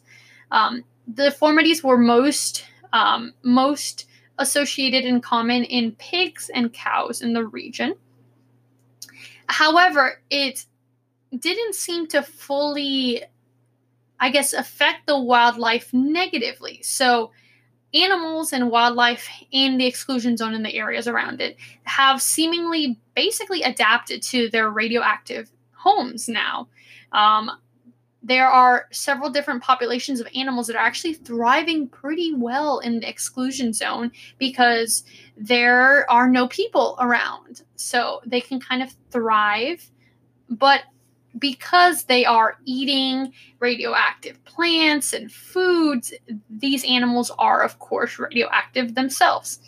[0.52, 7.34] Um, the deformities were most um, most associated in common in pigs and cows in
[7.34, 7.96] the region.
[9.48, 10.66] However, it
[11.38, 13.24] didn't seem to fully,
[14.20, 16.82] I guess, affect the wildlife negatively.
[16.84, 17.32] So,
[17.94, 23.62] animals and wildlife in the exclusion zone and the areas around it have seemingly basically
[23.62, 26.68] adapted to their radioactive homes now.
[27.14, 27.50] Um,
[28.26, 33.08] there are several different populations of animals that are actually thriving pretty well in the
[33.08, 35.04] exclusion zone because
[35.38, 37.62] there are no people around.
[37.76, 39.92] So they can kind of thrive.
[40.50, 40.82] But
[41.38, 46.12] because they are eating radioactive plants and foods,
[46.50, 49.60] these animals are, of course, radioactive themselves.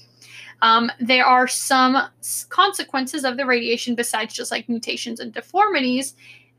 [0.64, 2.10] Um, there are some
[2.50, 6.16] consequences of the radiation besides just like mutations and deformities.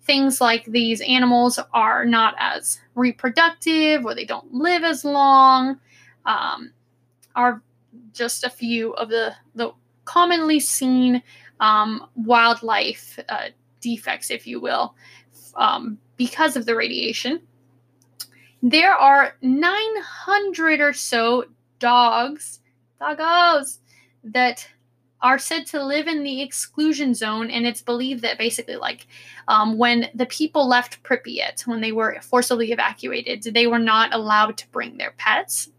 [0.09, 5.79] Things like these animals are not as reproductive or they don't live as long,
[6.25, 6.73] um,
[7.37, 7.62] are
[8.14, 9.71] just a few of the, the
[10.07, 11.23] commonly seen
[11.61, 13.49] um, wildlife uh,
[13.83, 14.94] defects, if you will,
[15.57, 17.42] um, because of the radiation.
[18.62, 21.44] There are 900 or so
[21.79, 22.61] dogs,
[22.99, 23.79] doggos,
[24.25, 24.66] that
[25.20, 29.07] are said to live in the exclusion zone, and it's believed that basically, like,
[29.48, 34.57] um, when the people left Pripyat, when they were forcibly evacuated, they were not allowed
[34.59, 35.70] to bring their pets.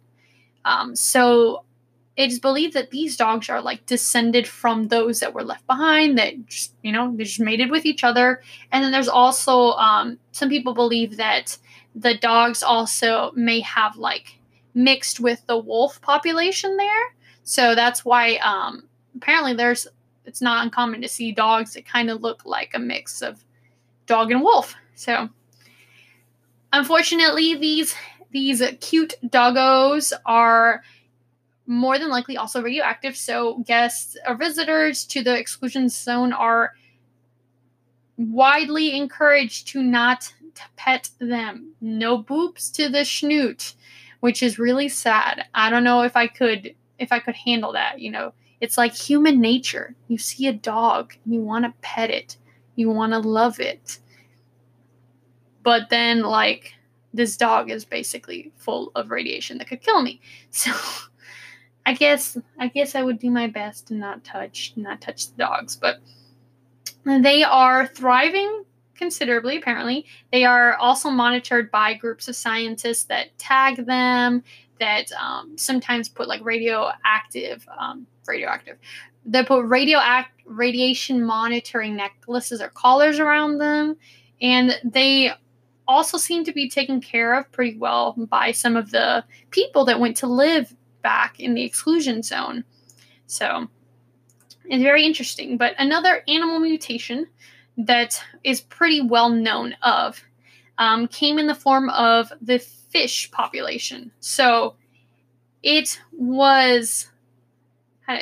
[0.65, 1.63] Um, so
[2.19, 6.17] it is believed that these dogs are like descended from those that were left behind
[6.17, 8.41] that just you know they just mated with each other
[8.73, 11.57] and then there's also um, some people believe that
[11.95, 14.37] the dogs also may have like
[14.73, 18.83] mixed with the wolf population there so that's why um,
[19.21, 19.87] apparently there's
[20.25, 23.43] it's not uncommon to see dogs that kind of look like a mix of
[24.05, 25.29] dog and wolf so
[26.73, 27.95] unfortunately these
[28.31, 30.83] these cute doggos are
[31.69, 33.15] more than likely also radioactive.
[33.15, 36.73] So guests or visitors to the exclusion zone are
[38.17, 40.33] widely encouraged to not
[40.75, 41.73] pet them.
[41.79, 43.75] No boops to the schnoot,
[44.19, 45.45] which is really sad.
[45.53, 48.33] I don't know if I could if I could handle that, you know.
[48.61, 49.95] It's like human nature.
[50.07, 52.37] You see a dog and you want to pet it.
[52.75, 53.99] You want to love it.
[55.63, 56.73] But then like
[57.13, 60.21] this dog is basically full of radiation that could kill me.
[60.51, 60.71] So
[61.85, 65.37] I guess I guess I would do my best to not touch not touch the
[65.37, 65.99] dogs, but
[67.03, 68.63] they are thriving
[68.95, 70.05] considerably apparently.
[70.31, 74.43] They are also monitored by groups of scientists that tag them
[74.79, 78.77] that um, sometimes put like radioactive um, radioactive
[79.25, 83.97] they put radioact radiation monitoring necklaces or collars around them
[84.41, 85.31] and they
[85.89, 89.99] also seem to be taken care of pretty well by some of the people that
[89.99, 92.63] went to live back in the exclusion zone.
[93.25, 93.67] So
[94.65, 95.57] it's very interesting.
[95.57, 97.27] But another animal mutation
[97.77, 100.23] that is pretty well known of
[100.77, 104.11] um, came in the form of the fish population.
[104.19, 104.75] So
[105.63, 107.09] it was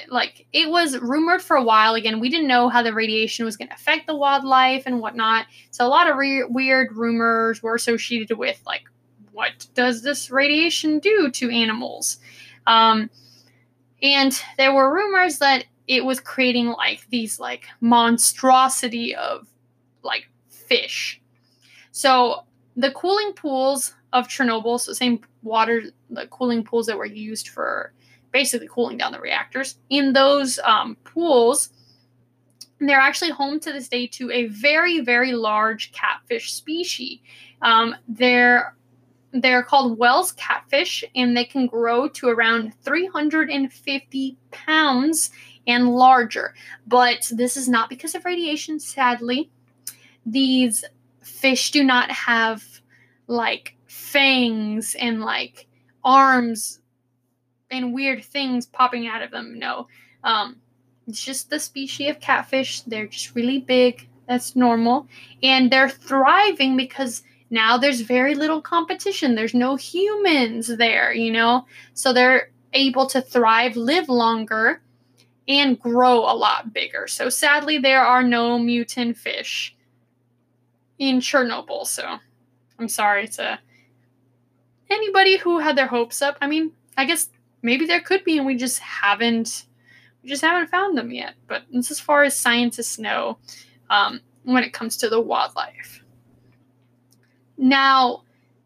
[0.10, 1.95] like it was rumored for a while.
[1.95, 5.45] Again we didn't know how the radiation was going to affect the wildlife and whatnot.
[5.71, 8.84] So a lot of re- weird rumors were associated with like
[9.32, 12.17] what does this radiation do to animals?
[12.65, 13.10] Um,
[14.02, 19.47] and there were rumors that it was creating like these like monstrosity of
[20.04, 21.21] like fish.
[21.91, 22.45] So
[22.76, 27.93] the cooling pools of Chernobyl, so same water, the cooling pools that were used for
[28.32, 31.70] basically cooling down the reactors, in those um, pools,
[32.80, 37.20] they're actually home to this day to a very, very large catfish species.
[37.62, 38.76] Um, there
[39.32, 45.32] they're called Wels catfish, and they can grow to around 350 pounds
[45.68, 46.54] and larger.
[46.88, 49.50] But this is not because of radiation, sadly.
[50.26, 50.86] These
[51.22, 52.63] fish do not have
[53.28, 55.67] like fangs and like
[56.04, 56.80] arms
[57.70, 59.60] and weird things popping out of them.
[59.60, 59.88] No.
[60.24, 60.58] Um,
[61.08, 62.82] it's just the species of catfish.
[62.82, 64.08] They're just really big.
[64.28, 65.08] That's normal.
[65.42, 69.36] And they're thriving because now there's very little competition.
[69.36, 71.65] There's no humans there, you know?
[71.94, 74.82] So they're able to thrive, live longer,
[75.48, 77.08] and grow a lot bigger.
[77.08, 79.76] So sadly, there are no mutant fish
[81.00, 81.86] in Chernobyl.
[81.88, 82.18] So
[82.78, 83.60] I'm sorry to
[84.90, 86.38] anybody who had their hopes up.
[86.42, 87.30] I mean, I guess
[87.62, 89.65] maybe there could be, and we just haven't
[90.23, 91.35] We just haven't found them yet.
[91.47, 93.37] But it's as far as scientists know
[93.89, 96.03] um, when it comes to the wildlife.
[97.58, 98.23] Now,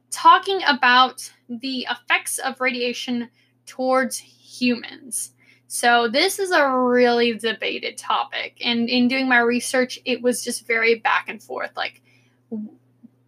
[0.09, 3.29] talking about the effects of radiation
[3.65, 5.31] towards humans.
[5.67, 8.57] So, this is a really debated topic.
[8.63, 12.01] And in doing my research, it was just very back and forth like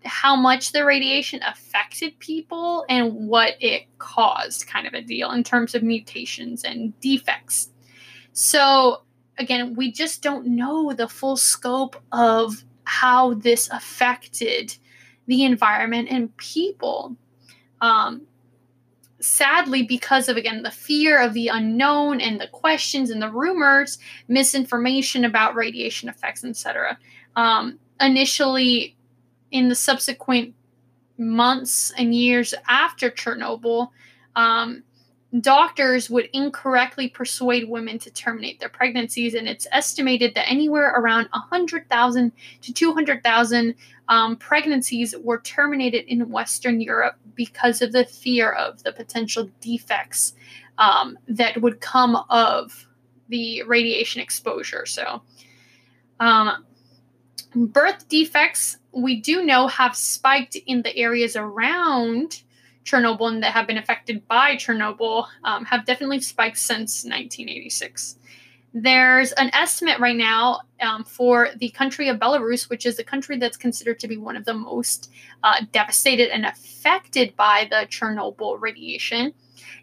[0.05, 5.43] how much the radiation affected people and what it caused, kind of a deal in
[5.43, 7.69] terms of mutations and defects.
[8.33, 9.03] So,
[9.37, 14.75] again, we just don't know the full scope of how this affected
[15.27, 17.15] the environment and people.
[17.81, 18.23] Um,
[19.19, 23.97] sadly, because of again the fear of the unknown and the questions and the rumors,
[24.27, 26.97] misinformation about radiation effects, etc.
[27.35, 28.95] Um, initially,
[29.53, 30.53] in the subsequent
[31.17, 33.89] months and years after Chernobyl,
[34.35, 34.83] um,
[35.41, 41.27] doctors would incorrectly persuade women to terminate their pregnancies, and it's estimated that anywhere around
[41.31, 42.31] 100,000
[42.61, 43.75] to 200,000
[44.09, 50.33] um, pregnancies were terminated in Western Europe because of the fear of the potential defects
[50.79, 52.87] um, that would come of
[53.29, 54.85] the radiation exposure.
[54.87, 55.21] So,
[56.19, 56.65] um,
[57.55, 62.43] birth defects we do know have spiked in the areas around
[62.85, 68.17] Chernobyl and that have been affected by Chernobyl um, have definitely spiked since 1986.
[68.75, 73.37] There's an estimate right now um, for the country of Belarus, which is the country
[73.37, 75.11] that's considered to be one of the most
[75.43, 79.33] uh, devastated and affected by the Chernobyl radiation.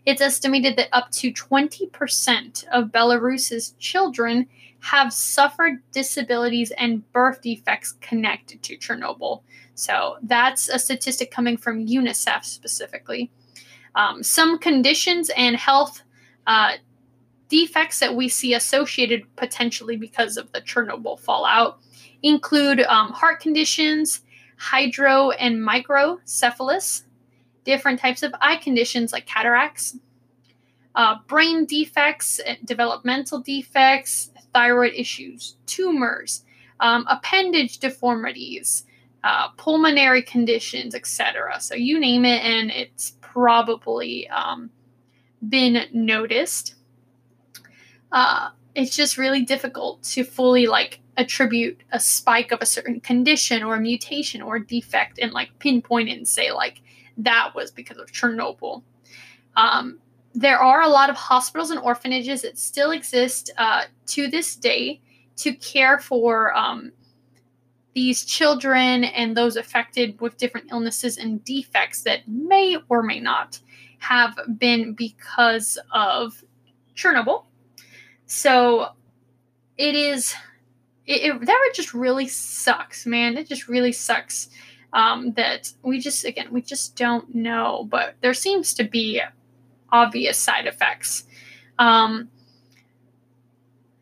[0.06, 4.48] It's estimated that up to 20% of Belarus's children
[4.80, 9.42] have suffered disabilities and birth defects connected to Chernobyl.
[9.74, 13.30] So that's a statistic coming from UNICEF specifically.
[13.94, 16.02] Um, some conditions and health
[16.46, 16.74] uh,
[17.48, 21.80] defects that we see associated potentially because of the Chernobyl fallout
[22.22, 24.20] include um, heart conditions,
[24.56, 27.02] hydro and microcephalus,
[27.64, 29.96] different types of eye conditions like cataracts,
[30.95, 36.45] uh, brain defects, developmental defects, thyroid issues, tumors,
[36.80, 38.84] um, appendage deformities,
[39.22, 41.61] uh, pulmonary conditions, etc.
[41.61, 44.70] So you name it, and it's probably um,
[45.49, 46.74] been noticed.
[48.11, 53.62] Uh, it's just really difficult to fully like attribute a spike of a certain condition
[53.62, 56.80] or mutation or defect and like pinpoint it and say like
[57.18, 58.82] that was because of Chernobyl.
[59.57, 59.99] Um,
[60.34, 65.00] there are a lot of hospitals and orphanages that still exist uh, to this day
[65.36, 66.92] to care for um,
[67.94, 73.58] these children and those affected with different illnesses and defects that may or may not
[73.98, 76.44] have been because of
[76.94, 77.44] Chernobyl.
[78.26, 78.90] So
[79.76, 80.34] it is,
[81.06, 83.36] it, it that just really sucks, man.
[83.36, 84.48] It just really sucks
[84.92, 87.88] um, that we just, again, we just don't know.
[87.90, 89.20] But there seems to be
[89.93, 91.24] obvious side effects.
[91.78, 92.28] Um,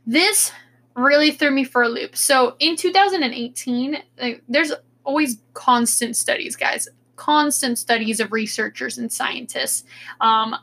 [0.07, 0.53] this
[0.95, 2.17] really threw me for a loop.
[2.17, 4.73] So in 2018, like, there's
[5.05, 9.85] always constant studies, guys, constant studies of researchers and scientists
[10.21, 10.57] um,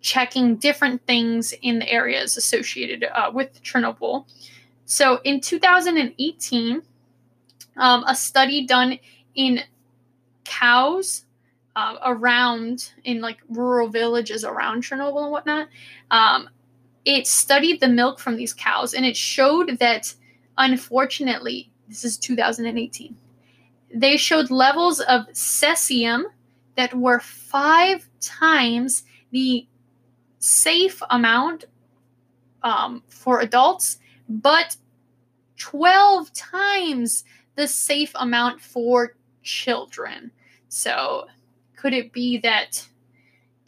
[0.00, 4.24] checking different things in the areas associated uh, with Chernobyl.
[4.86, 6.82] So in 2018,
[7.76, 8.98] um, a study done
[9.34, 9.60] in
[10.44, 11.24] cows
[11.78, 15.68] uh, around in like rural villages around Chernobyl and whatnot
[16.10, 16.50] um,
[17.04, 20.12] it studied the milk from these cows and it showed that
[20.56, 23.16] unfortunately this is 2018
[23.94, 26.24] they showed levels of cesium
[26.74, 29.66] that were five times the
[30.40, 31.66] safe amount
[32.64, 33.98] um, for adults
[34.28, 34.76] but
[35.58, 37.24] 12 times
[37.56, 40.30] the safe amount for children.
[40.68, 41.26] So
[41.80, 42.86] could it be that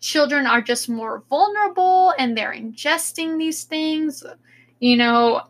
[0.01, 4.25] children are just more vulnerable and they're ingesting these things.
[4.81, 5.43] You know,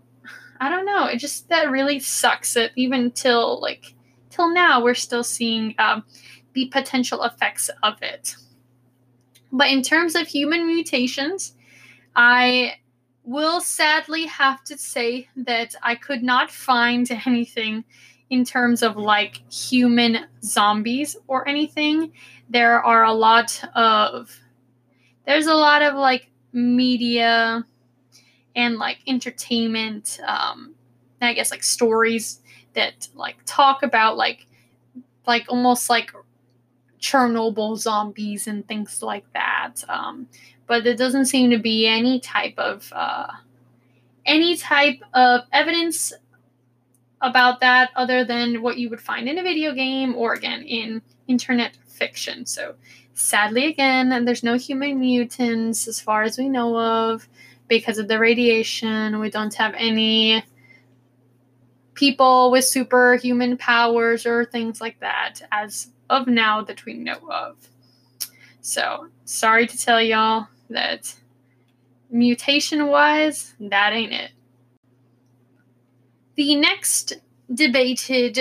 [0.60, 1.06] I don't know.
[1.06, 3.94] It just that really sucks that even till like
[4.28, 6.04] till now we're still seeing um,
[6.52, 8.36] the potential effects of it.
[9.52, 11.54] But in terms of human mutations,
[12.14, 12.74] I
[13.24, 17.84] will sadly have to say that I could not find anything
[18.30, 22.12] in terms of like human zombies or anything.
[22.50, 24.36] There are a lot of
[25.26, 27.64] there's a lot of like media
[28.56, 30.74] and like entertainment um
[31.20, 32.40] i guess like stories
[32.74, 34.46] that like talk about like
[35.26, 36.12] like almost like
[37.00, 40.26] chernobyl zombies and things like that um
[40.66, 43.28] but there doesn't seem to be any type of uh
[44.26, 46.12] any type of evidence
[47.20, 51.02] about that other than what you would find in a video game or again in
[51.28, 52.46] internet fiction.
[52.46, 52.74] So
[53.14, 57.28] sadly again, there's no human mutants as far as we know of
[57.68, 59.20] because of the radiation.
[59.20, 60.42] We don't have any
[61.94, 67.56] people with superhuman powers or things like that as of now that we know of.
[68.62, 71.14] So, sorry to tell y'all that
[72.10, 74.32] mutation wise, that ain't it.
[76.34, 77.12] The next
[77.52, 78.38] debated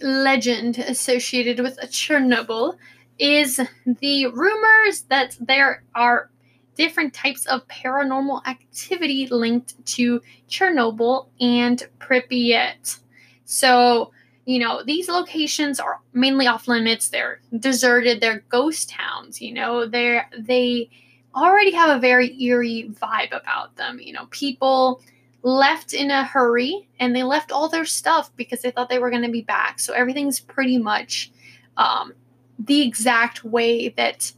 [0.00, 2.76] legend associated with Chernobyl
[3.18, 3.60] is
[4.00, 6.30] the rumors that there are
[6.74, 12.98] different types of paranormal activity linked to Chernobyl and Pripyat.
[13.46, 14.12] So,
[14.44, 17.08] you know, these locations are mainly off limits.
[17.08, 18.20] They're deserted.
[18.20, 19.40] They're ghost towns.
[19.40, 20.90] You know, they're they
[21.34, 23.98] already have a very eerie vibe about them.
[23.98, 25.00] You know, people
[25.46, 29.10] left in a hurry and they left all their stuff because they thought they were
[29.10, 29.78] going to be back.
[29.78, 31.30] So everything's pretty much
[31.76, 32.14] um,
[32.58, 34.32] the exact way that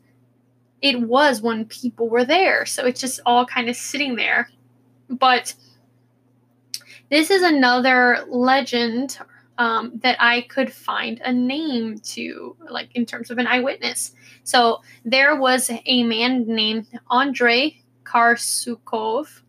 [0.83, 2.67] it was when people were there.
[2.67, 4.51] So it's just all kind of sitting there.
[5.09, 5.55] But
[7.09, 9.19] this is another legend
[9.57, 14.13] um, that I could find a name to, like in terms of an eyewitness.
[14.45, 19.41] So there was a man named Andrei Karsukov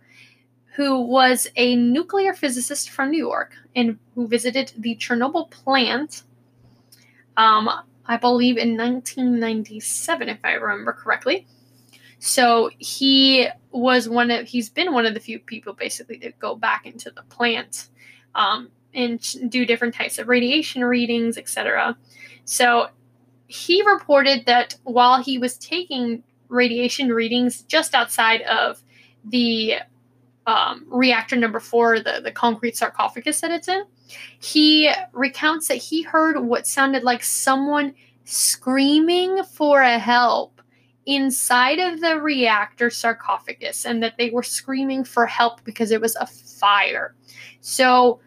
[0.76, 6.24] who was a nuclear physicist from New York and who visited the Chernobyl plant
[7.40, 7.70] um,
[8.06, 11.48] I believe in 1997, if I remember correctly.
[12.18, 16.56] So he was one of he's been one of the few people basically to go
[16.56, 17.88] back into the plant
[18.36, 21.96] um, and do different types of radiation readings, etc.
[22.44, 22.90] So
[23.48, 28.82] he reported that while he was taking radiation readings just outside of
[29.24, 29.76] the
[30.50, 33.84] um, reactor number four, the, the concrete sarcophagus that it's in,
[34.40, 37.94] he recounts that he heard what sounded like someone
[38.24, 40.60] screaming for a help
[41.06, 46.16] inside of the reactor sarcophagus and that they were screaming for help because it was
[46.16, 47.14] a fire.
[47.62, 48.20] So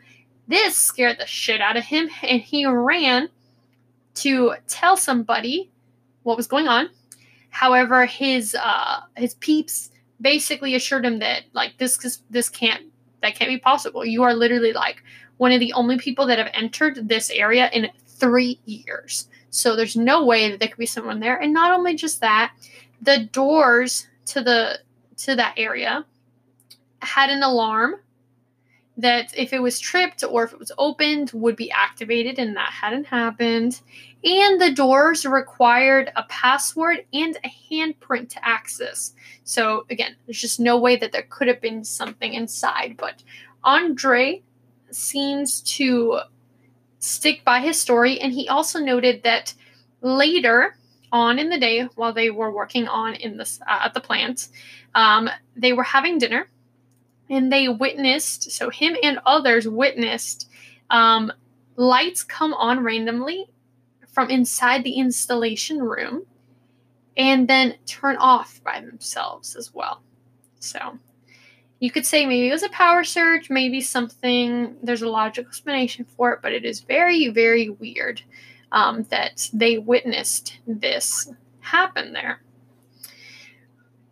[0.47, 3.31] this scared the shit out of him and he ran
[4.15, 5.73] to tell somebody
[6.23, 6.89] what was going on.
[7.51, 9.92] However, his uh his peeps
[10.23, 12.85] basically assured him that like this this can't
[13.21, 14.05] that can't be possible.
[14.05, 15.03] You are literally like
[15.37, 19.29] one of the only people that have entered this area in three years.
[19.51, 21.37] So there's no way that there could be someone there.
[21.37, 22.55] And not only just that,
[23.01, 24.79] the doors to the
[25.19, 26.05] to that area
[27.01, 27.97] had an alarm
[28.97, 32.71] that if it was tripped or if it was opened would be activated and that
[32.71, 33.81] hadn't happened
[34.25, 39.13] and the doors required a password and a handprint to access
[39.45, 43.23] so again there's just no way that there could have been something inside but
[43.65, 44.43] andre
[44.91, 46.21] seems to
[47.03, 48.21] stick by his story.
[48.21, 49.55] And he also noted that
[50.01, 50.77] later
[51.11, 54.49] on in the day, while they were working on in this uh, at the plant,
[54.95, 56.49] um, they were having dinner,
[57.29, 58.51] and they witnessed.
[58.53, 60.49] So him and others witnessed
[60.91, 61.33] um,
[61.77, 63.51] lights come on randomly
[64.13, 66.25] from inside the installation room,
[67.17, 70.03] and then turn off by themselves as well.
[70.61, 70.99] So
[71.81, 76.05] you could say maybe it was a power surge, maybe something, there's a logical explanation
[76.05, 78.23] for it, but it is very, very weird
[78.71, 82.41] um, that they witnessed this happen there.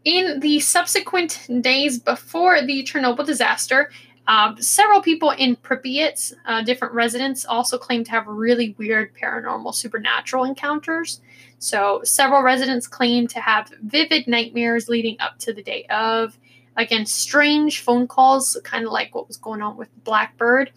[0.05, 3.90] In the subsequent days before the Chernobyl disaster,
[4.26, 9.74] uh, several people in Pripyat, uh, different residents, also claim to have really weird paranormal
[9.74, 11.20] supernatural encounters.
[11.58, 16.38] So, several residents claim to have vivid nightmares leading up to the day of,
[16.76, 20.72] Again, strange phone calls, kind of like what was going on with Blackbird.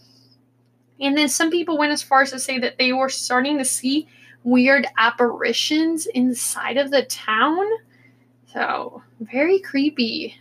[1.00, 3.66] And then some people went as far as to say that they were starting to
[3.66, 4.08] see
[4.44, 7.66] weird apparitions inside of the town.
[8.52, 10.36] So, very creepy.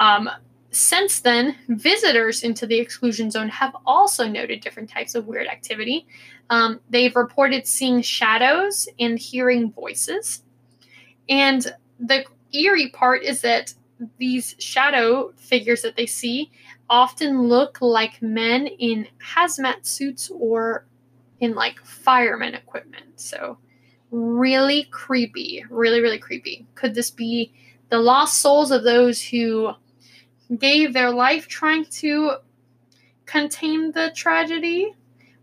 [0.00, 0.28] Um,
[0.70, 6.06] since then, visitors into the exclusion zone have also noted different types of weird activity.
[6.50, 10.42] Um, they've reported seeing shadows and hearing voices.
[11.28, 13.72] And the eerie part is that
[14.18, 16.50] these shadow figures that they see
[16.90, 20.86] often look like men in hazmat suits or
[21.40, 23.04] in like fireman equipment.
[23.16, 23.58] So,
[24.10, 25.64] really creepy.
[25.70, 26.66] Really, really creepy.
[26.74, 27.52] Could this be
[27.88, 29.72] the lost souls of those who
[30.56, 32.36] gave their life trying to
[33.26, 34.94] contain the tragedy?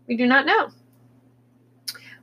[0.06, 0.70] We do not know.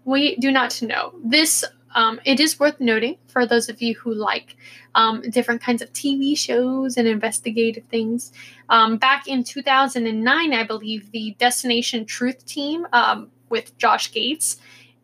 [0.06, 1.14] We do not know.
[1.24, 1.64] This
[1.96, 4.56] um, it is worth noting for those of you who like
[4.96, 8.32] um, different kinds of TV shows and investigative things.
[8.70, 14.58] Um, back in 2009, I believe the Destination Truth team um, with Josh Gates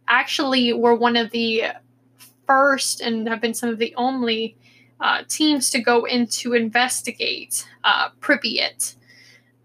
[0.08, 1.66] actually were one of the
[2.48, 4.58] first and have been some of the only
[5.02, 8.96] uh, teams to go in to investigate uh, Pripyat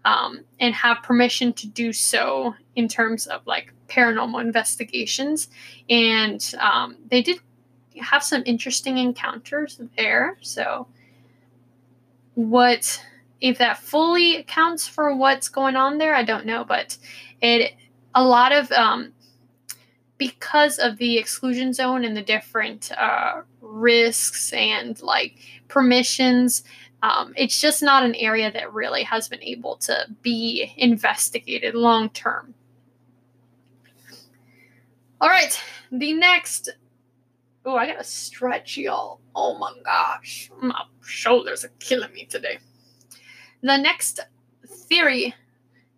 [0.05, 5.49] um, and have permission to do so in terms of like paranormal investigations.
[5.89, 7.39] And um, they did
[7.99, 10.37] have some interesting encounters there.
[10.41, 10.87] So,
[12.35, 13.01] what
[13.41, 16.15] if that fully accounts for what's going on there?
[16.15, 16.97] I don't know, but
[17.41, 17.73] it
[18.13, 19.13] a lot of um,
[20.17, 23.41] because of the exclusion zone and the different uh,
[23.75, 26.63] risks and like permissions.
[27.03, 32.09] Um, it's just not an area that really has been able to be investigated long
[32.09, 32.55] term.
[35.21, 35.59] All right,
[35.91, 36.69] the next.
[37.65, 39.19] Oh, I gotta stretch, y'all.
[39.35, 42.59] Oh my gosh, my shoulders are killing me today.
[43.61, 44.19] The next
[44.67, 45.33] theory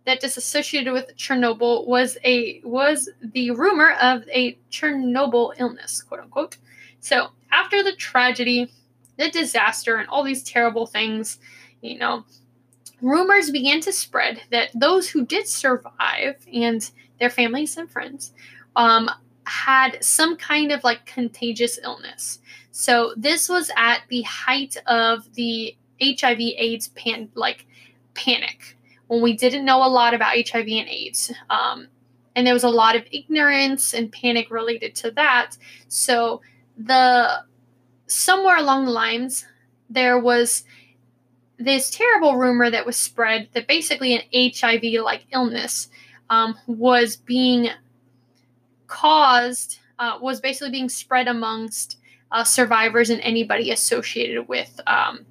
[0.05, 6.21] that is associated with Chernobyl was a was the rumor of a Chernobyl illness, quote
[6.21, 6.57] unquote.
[7.01, 8.71] So after the tragedy,
[9.17, 11.39] the disaster, and all these terrible things,
[11.81, 12.23] you know,
[13.01, 18.33] rumors began to spread that those who did survive and their families and friends
[18.75, 19.09] um,
[19.45, 22.39] had some kind of like contagious illness.
[22.71, 27.65] So this was at the height of the HIV/AIDS pan like
[28.13, 28.77] panic
[29.07, 31.33] when we didn't know a lot about HIV and AIDS.
[31.49, 31.87] Um,
[32.35, 35.57] and there was a lot of ignorance and panic related to that.
[35.87, 36.41] So
[36.77, 37.43] the
[38.07, 39.45] somewhere along the lines
[39.89, 40.63] there was
[41.57, 45.89] this terrible rumor that was spread that basically an HIV like illness
[46.29, 47.69] um, was being
[48.87, 51.97] caused, uh, was basically being spread amongst
[52.31, 55.25] uh, survivors and anybody associated with um,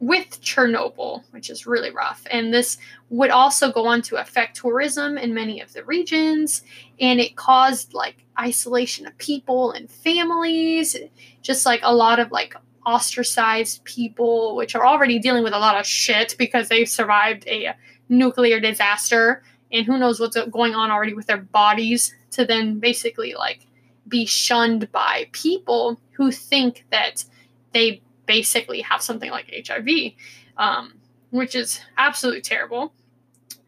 [0.00, 2.26] with Chernobyl, which is really rough.
[2.28, 2.76] And this
[3.08, 6.62] would also go on to affect tourism in many of the regions.
[6.98, 10.96] And it caused like isolation of people and families,
[11.42, 12.54] just like a lot of like
[12.86, 17.74] ostracized people, which are already dealing with a lot of shit because they survived a
[18.08, 19.42] nuclear disaster.
[19.70, 23.66] And who knows what's going on already with their bodies to then basically like
[24.08, 27.24] be shunned by people who think that
[27.72, 30.12] they basically have something like HIV,
[30.56, 30.94] um,
[31.30, 32.92] which is absolutely terrible.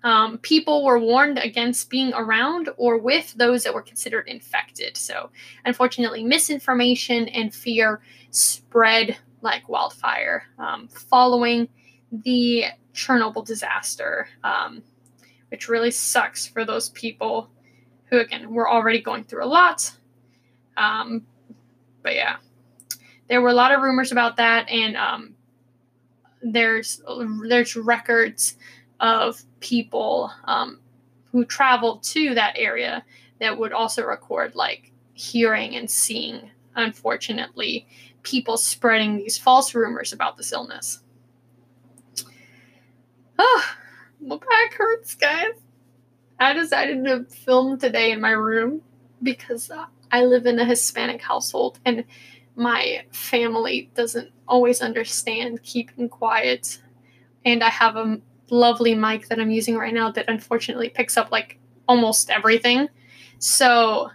[0.05, 4.99] Um, people were warned against being around or with those that were considered infected.
[4.99, 5.31] So,
[5.65, 11.69] unfortunately, misinformation and fear spread like wildfire um, following
[12.13, 14.83] the Chernobyl disaster, um,
[15.51, 17.51] which really sucks for those people
[18.07, 19.91] who, again, were already going through a lot.
[20.77, 21.27] Um,
[22.03, 22.37] but yeah,
[23.29, 25.35] there were a lot of rumors about that, and um,
[26.43, 27.03] there's
[27.49, 28.57] there's records
[29.01, 30.79] of people um,
[31.33, 33.05] who traveled to that area
[33.41, 37.87] that would also record like hearing and seeing, unfortunately,
[38.23, 41.01] people spreading these false rumors about this illness.
[43.39, 43.65] Oh,
[44.21, 45.55] my back hurts, guys.
[46.39, 48.83] I decided to film today in my room
[49.23, 49.71] because
[50.11, 52.05] I live in a Hispanic household and
[52.57, 56.81] my family doesn't always understand keeping quiet.
[57.45, 58.21] And I have a
[58.51, 62.89] lovely mic that I'm using right now that unfortunately picks up like almost everything.
[63.39, 64.11] So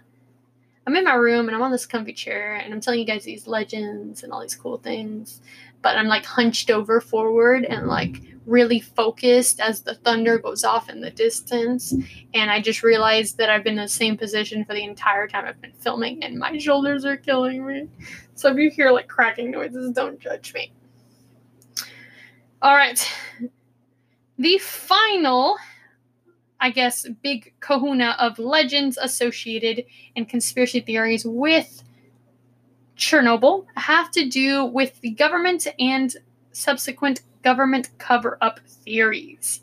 [0.86, 3.24] I'm in my room and I'm on this comfy chair and I'm telling you guys
[3.24, 5.40] these legends and all these cool things.
[5.82, 10.88] But I'm like hunched over forward and like really focused as the thunder goes off
[10.88, 11.94] in the distance.
[12.34, 15.44] And I just realized that I've been in the same position for the entire time
[15.46, 17.88] I've been filming and my shoulders are killing me.
[18.34, 20.72] So if you hear like cracking noises, don't judge me.
[22.62, 23.00] All right.
[24.40, 25.58] The final,
[26.60, 29.84] I guess, big kahuna of legends associated
[30.16, 31.82] and conspiracy theories with
[32.96, 36.16] Chernobyl have to do with the government and
[36.52, 39.60] subsequent government cover up theories.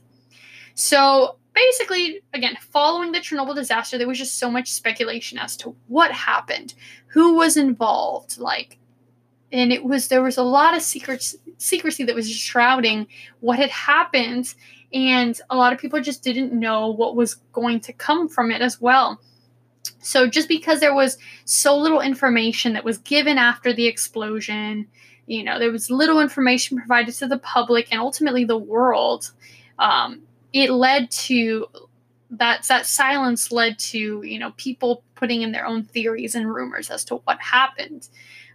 [0.76, 5.76] So basically, again, following the Chernobyl disaster, there was just so much speculation as to
[5.88, 6.76] what happened,
[7.08, 8.78] who was involved, like,
[9.52, 13.08] and it was there was a lot of secrets secrecy that was shrouding
[13.40, 14.54] what had happened,
[14.94, 18.62] and a lot of people just didn't know what was going to come from it
[18.62, 19.20] as well.
[20.00, 24.88] So just because there was so little information that was given after the explosion,
[25.26, 29.32] you know, there was little information provided to the public and ultimately the world.
[29.80, 30.22] Um,
[30.54, 31.68] it led to
[32.32, 36.90] that that silence led to you know people putting in their own theories and rumors
[36.90, 38.08] as to what happened.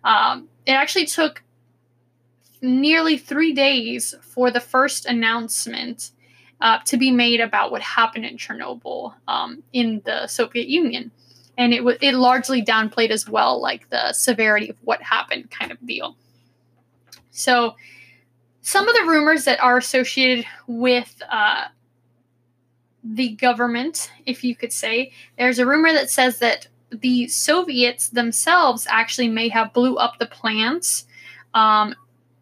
[0.04, 1.42] Um, it actually took
[2.60, 6.12] nearly three days for the first announcement
[6.60, 11.10] uh, to be made about what happened in Chernobyl um, in the Soviet Union.
[11.58, 15.72] And it, w- it largely downplayed as well, like the severity of what happened kind
[15.72, 16.16] of deal.
[17.32, 17.74] So,
[18.64, 21.64] some of the rumors that are associated with uh,
[23.02, 26.68] the government, if you could say, there's a rumor that says that
[27.00, 31.06] the Soviets themselves actually may have blew up the plants
[31.54, 31.94] um,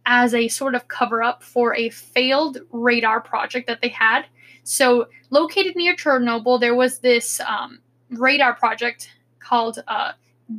[0.07, 4.26] as a sort of cover up for a failed radar project that they had.
[4.64, 7.80] So, located near Chernobyl, there was this um,
[8.11, 10.12] radar project called uh,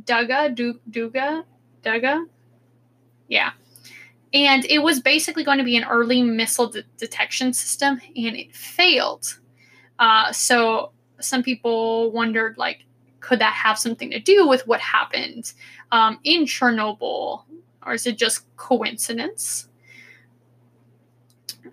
[0.04, 1.44] Duga, du- Duga,
[1.82, 2.24] Duga,
[3.32, 3.52] yeah.
[4.34, 8.54] And it was basically going to be an early missile de- detection system, and it
[8.54, 9.38] failed.
[9.98, 12.84] Uh, so some people wondered, like,
[13.22, 15.54] could that have something to do with what happened
[15.92, 17.44] um, in Chernobyl
[17.86, 19.68] or is it just coincidence?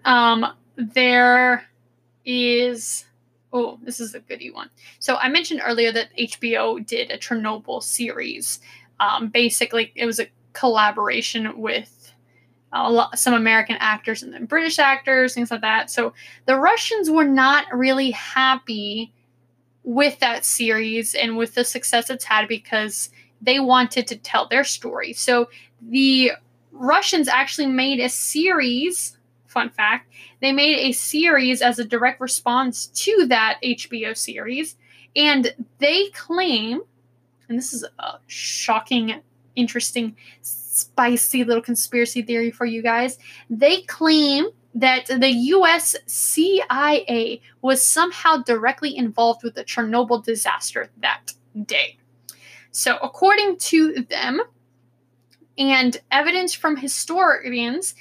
[0.06, 0.45] Um,
[0.78, 1.66] there
[2.24, 3.06] is
[3.52, 4.70] oh, this is a goody one.
[5.00, 8.60] So I mentioned earlier that HBO did a Chernobyl series.
[9.00, 12.14] Um, basically, it was a collaboration with
[12.74, 15.89] a lot, some American actors and then British actors, things like that.
[15.89, 16.14] So
[16.45, 19.12] the Russians were not really happy
[19.90, 23.10] with that series and with the success it's had because
[23.42, 25.14] they wanted to tell their story.
[25.14, 25.50] So
[25.82, 26.34] the
[26.72, 29.18] Russians actually made a series.
[29.48, 30.12] Fun fact
[30.42, 34.78] they made a series as a direct response to that HBO series.
[35.16, 36.82] And they claim,
[37.50, 39.20] and this is a shocking,
[39.56, 43.18] interesting, spicy little conspiracy theory for you guys.
[43.50, 51.34] They claim that the US CIA was somehow directly involved with the Chernobyl disaster that
[51.65, 51.97] day.
[52.72, 54.41] So, according to them,
[55.57, 57.93] and evidence from historians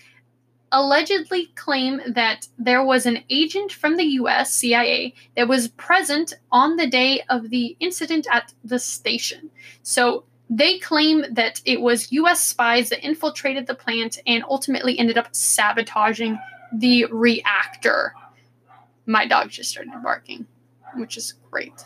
[0.70, 6.76] allegedly claim that there was an agent from the US CIA that was present on
[6.76, 9.50] the day of the incident at the station.
[9.82, 15.18] So they claim that it was US spies that infiltrated the plant and ultimately ended
[15.18, 16.38] up sabotaging
[16.72, 18.14] the reactor.
[19.06, 20.46] My dog just started barking,
[20.96, 21.84] which is great.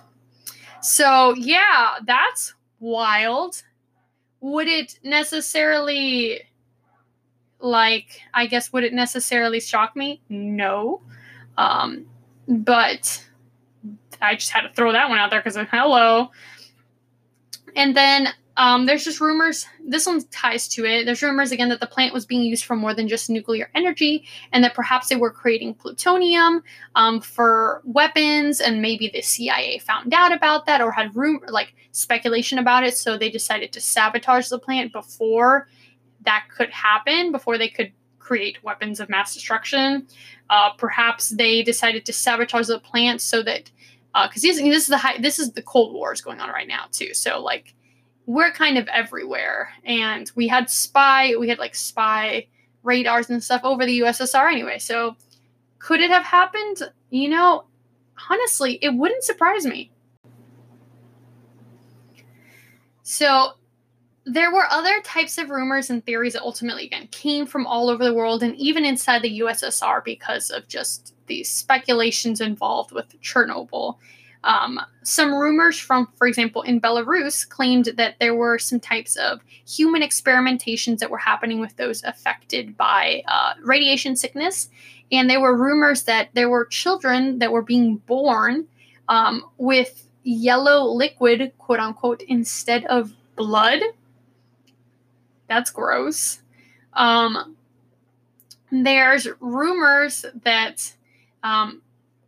[0.80, 3.62] So, yeah, that's wild
[4.42, 6.42] would it necessarily
[7.60, 11.00] like i guess would it necessarily shock me no
[11.56, 12.04] um
[12.48, 13.24] but
[14.20, 16.28] i just had to throw that one out there because hello
[17.76, 21.04] and then um, there's just rumors this one ties to it.
[21.04, 24.26] There's rumors again that the plant was being used for more than just nuclear energy
[24.52, 26.62] and that perhaps they were creating plutonium
[26.94, 31.74] um, for weapons and maybe the cia found out about that or had room like
[31.92, 35.68] speculation about it so they decided to sabotage the plant before
[36.24, 40.06] that could happen before they could create weapons of mass destruction.
[40.48, 43.70] Uh, perhaps they decided to sabotage the plant so that
[44.12, 46.50] because uh, this, this is the high, this is the cold war is going on
[46.50, 47.74] right now too so like
[48.26, 49.70] we're kind of everywhere.
[49.84, 52.46] And we had spy, we had like spy
[52.82, 54.78] radars and stuff over the USSR anyway.
[54.78, 55.16] So
[55.78, 56.82] could it have happened?
[57.10, 57.64] You know,
[58.30, 59.90] honestly, it wouldn't surprise me.
[63.02, 63.52] So
[64.24, 68.04] there were other types of rumors and theories that ultimately again came from all over
[68.04, 73.96] the world and even inside the USSR because of just the speculations involved with Chernobyl
[74.44, 79.40] um, some rumors from, for example, in Belarus claimed that there were some types of
[79.66, 84.68] human experimentations that were happening with those affected by uh, radiation sickness.
[85.10, 88.66] And there were rumors that there were children that were being born
[89.08, 93.80] um, with yellow liquid, quote unquote, instead of blood.
[95.48, 96.40] That's gross.
[96.94, 97.56] Um,
[98.70, 100.94] there's rumors that
[101.42, 101.82] um,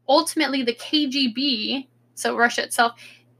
[0.08, 2.92] ultimately the KGB so Russia itself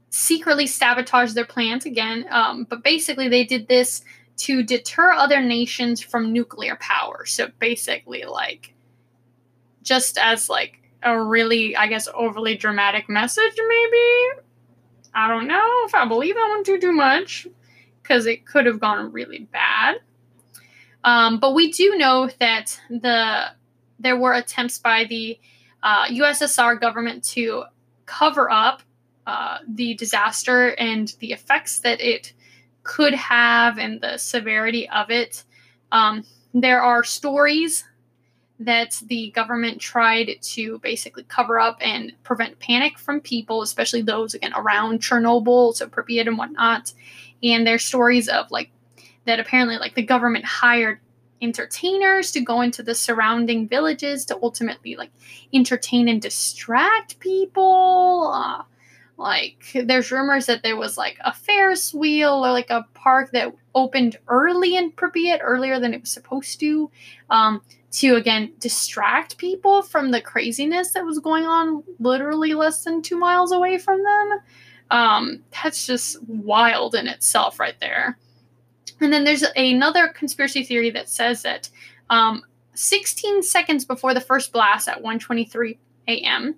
[0.09, 2.25] secretly sabotaged their plans again.
[2.29, 4.03] Um, but basically, they did this
[4.37, 7.25] to deter other nations from nuclear power.
[7.25, 8.73] So basically, like,
[9.83, 14.41] just as like a really, I guess, overly dramatic message, maybe.
[15.13, 17.47] I don't know if I believe that one too too much,
[18.01, 19.97] because it could have gone really bad.
[21.03, 23.51] Um, but we do know that the
[23.99, 25.39] there were attempts by the
[25.83, 27.65] uh, USSR government to
[28.05, 28.81] cover up
[29.27, 32.33] uh, the disaster and the effects that it
[32.83, 35.43] could have and the severity of it.
[35.91, 37.83] Um, there are stories
[38.59, 44.33] that the government tried to basically cover up and prevent panic from people, especially those
[44.33, 46.93] again around Chernobyl, so Pripyat and whatnot.
[47.43, 48.71] And there's stories of like
[49.25, 50.99] that apparently like the government hired
[51.45, 55.11] entertainers to go into the surrounding villages to ultimately like
[55.53, 58.31] entertain and distract people.
[58.33, 58.63] Uh,
[59.17, 63.53] like there's rumors that there was like a Ferris wheel or like a park that
[63.73, 66.91] opened early in Pripyat, earlier than it was supposed to.
[67.29, 73.01] Um, to again distract people from the craziness that was going on literally less than
[73.01, 74.39] two miles away from them.
[74.91, 78.17] Um, that's just wild in itself, right there.
[79.01, 81.69] And then there's another conspiracy theory that says that
[82.09, 82.43] um,
[82.73, 85.77] 16 seconds before the first blast at 1:23
[86.07, 86.55] a.m.,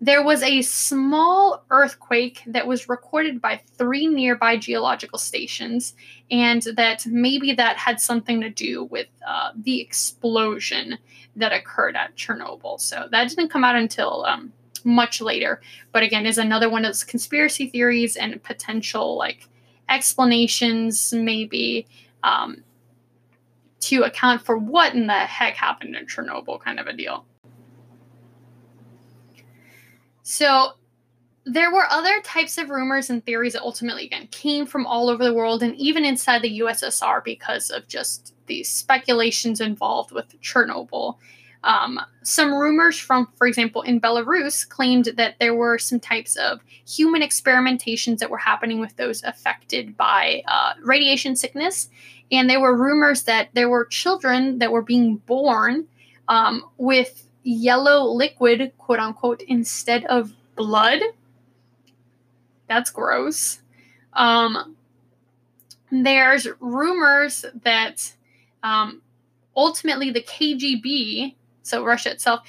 [0.00, 5.94] there was a small earthquake that was recorded by three nearby geological stations,
[6.30, 10.98] and that maybe that had something to do with uh, the explosion
[11.36, 12.80] that occurred at Chernobyl.
[12.80, 14.52] So that didn't come out until um,
[14.84, 15.62] much later,
[15.92, 19.48] but again, is another one of those conspiracy theories and potential like
[19.88, 21.86] explanations, maybe.
[22.22, 22.64] Um,
[23.80, 27.26] to account for what in the heck happened in Chernobyl, kind of a deal.
[30.22, 30.72] So
[31.44, 35.22] there were other types of rumors and theories that ultimately again came from all over
[35.22, 41.16] the world and even inside the USSR because of just these speculations involved with Chernobyl.
[41.64, 46.60] Um, some rumors from, for example, in Belarus claimed that there were some types of
[46.86, 51.88] human experimentations that were happening with those affected by uh, radiation sickness.
[52.30, 55.88] And there were rumors that there were children that were being born
[56.28, 61.00] um, with yellow liquid, quote unquote, instead of blood.
[62.68, 63.60] That's gross.
[64.12, 64.76] Um,
[65.90, 68.12] there's rumors that
[68.62, 69.00] um,
[69.56, 71.34] ultimately the KGB,
[71.64, 72.46] so Russia itself,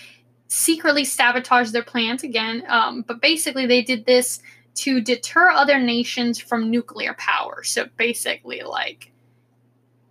[0.47, 2.63] secretly sabotaged their plans again.
[2.67, 4.41] Um, but basically, they did this
[4.75, 7.63] to deter other nations from nuclear power.
[7.63, 9.11] So basically, like,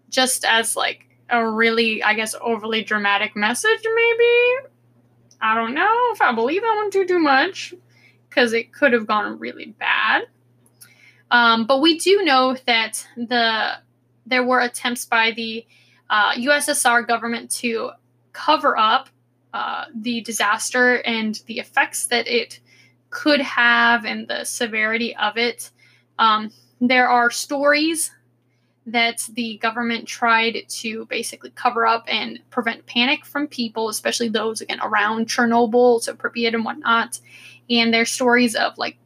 [0.09, 4.69] just as like a really, I guess, overly dramatic message, maybe
[5.41, 7.75] I don't know if I believe that one too too much
[8.29, 10.23] because it could have gone really bad.
[11.31, 13.73] Um, but we do know that the
[14.27, 15.67] there were attempts by the
[16.09, 17.91] uh, USSR government to
[18.35, 19.09] cover up
[19.55, 22.61] uh, the disaster and the effects that it
[23.11, 25.70] could have and the severity of it.
[26.18, 28.11] Um, there are stories
[28.87, 34.61] that the government tried to basically cover up and prevent panic from people, especially those
[34.61, 37.20] again around Chernobyl, so Pripyat and whatnot.
[37.70, 38.99] And there's stories of like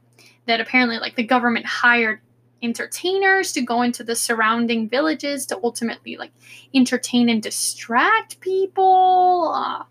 [0.47, 2.21] that apparently like the government hired
[2.63, 6.33] entertainers to go into the surrounding villages to ultimately like
[6.75, 9.53] entertain and distract people.
[9.55, 9.85] Uh,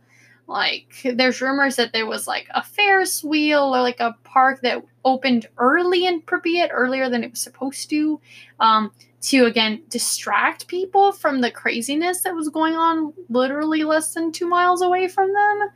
[0.47, 4.83] like there's rumors that there was like a Ferris wheel or like a park that
[5.03, 8.19] opened early in Pripyat, earlier than it was supposed to.
[8.59, 14.31] Um, to again distract people from the craziness that was going on literally less than
[14.31, 15.69] two miles away from them.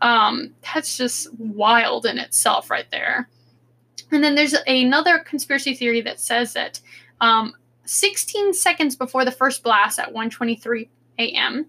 [0.00, 3.28] Um, that's just wild in itself, right there.
[4.10, 6.80] And then there's another conspiracy theory that says that
[7.20, 7.54] um,
[7.84, 10.88] 16 seconds before the first blast at 1:23
[11.18, 11.66] a.m.,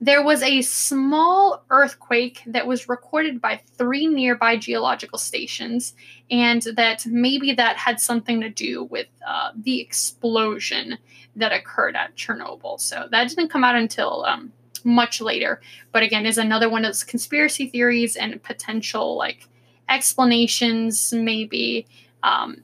[0.00, 5.94] there was a small earthquake that was recorded by three nearby geological stations,
[6.30, 10.98] and that maybe that had something to do with uh, the explosion
[11.34, 12.78] that occurred at Chernobyl.
[12.78, 14.52] So that didn't come out until um,
[14.84, 15.62] much later,
[15.92, 19.48] but again, is another one of those conspiracy theories and potential like
[19.88, 21.86] explanations, maybe
[22.22, 22.62] um,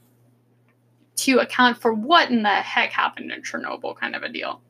[1.16, 4.60] to account for what in the heck happened in Chernobyl, kind of a deal.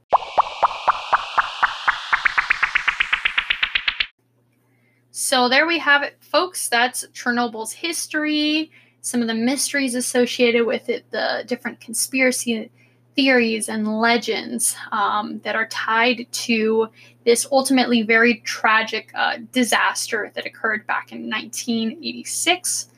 [5.11, 6.69] So there we have it, folks.
[6.69, 12.71] That's Chernobyl's history, some of the mysteries associated with it, the different conspiracy
[13.15, 16.89] theories and legends um, that are tied to
[17.25, 22.89] this ultimately very tragic uh, disaster that occurred back in 1986.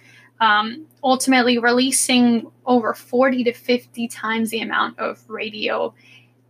[0.41, 5.95] Um, ultimately, releasing over 40 to 50 times the amount of radio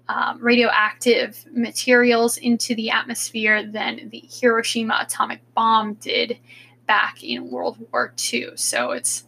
[0.07, 6.39] um, radioactive materials into the atmosphere than the Hiroshima atomic bomb did
[6.87, 8.51] back in World War II.
[8.57, 9.25] So it's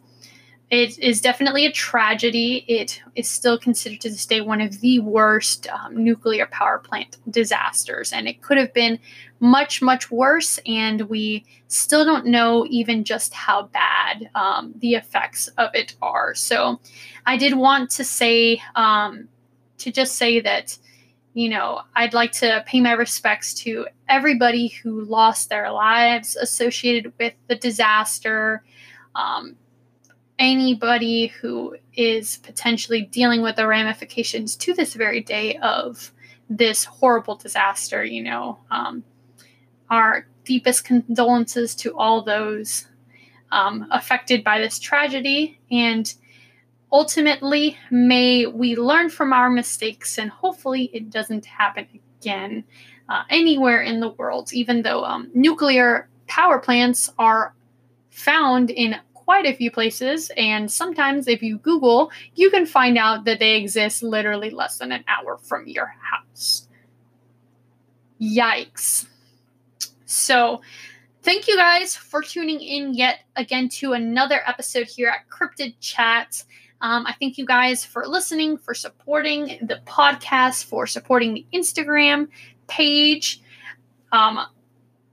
[0.69, 2.65] it is definitely a tragedy.
[2.67, 7.19] It is still considered to this day one of the worst um, nuclear power plant
[7.31, 8.99] disasters, and it could have been
[9.39, 10.59] much, much worse.
[10.67, 16.35] And we still don't know even just how bad um, the effects of it are.
[16.35, 16.81] So,
[17.27, 19.29] I did want to say um,
[19.79, 20.77] to just say that
[21.37, 27.13] you know, I'd like to pay my respects to everybody who lost their lives associated
[27.19, 28.65] with the disaster.
[29.15, 29.55] Um,
[30.39, 36.13] anybody who is potentially dealing with the ramifications to this very day of
[36.49, 38.59] this horrible disaster, you know.
[38.71, 39.05] Um,
[39.91, 42.87] our deepest condolences to all those
[43.53, 45.59] um, affected by this tragedy.
[45.71, 46.13] And
[46.91, 51.87] ultimately, may we learn from our mistakes and hopefully it doesn't happen
[52.21, 52.65] again
[53.09, 57.55] uh, anywhere in the world, even though um, nuclear power plants are
[58.11, 60.31] found in quite a few places.
[60.37, 64.93] And sometimes, if you Google, you can find out that they exist literally less than
[64.93, 66.69] an hour from your house.
[68.23, 69.07] Yikes.
[70.07, 70.63] So,
[71.23, 76.45] thank you guys for tuning in yet again to another episode here at Cryptid Chat.
[76.81, 82.29] Um, I thank you guys for listening, for supporting the podcast, for supporting the Instagram
[82.69, 83.43] page.
[84.13, 84.39] Um,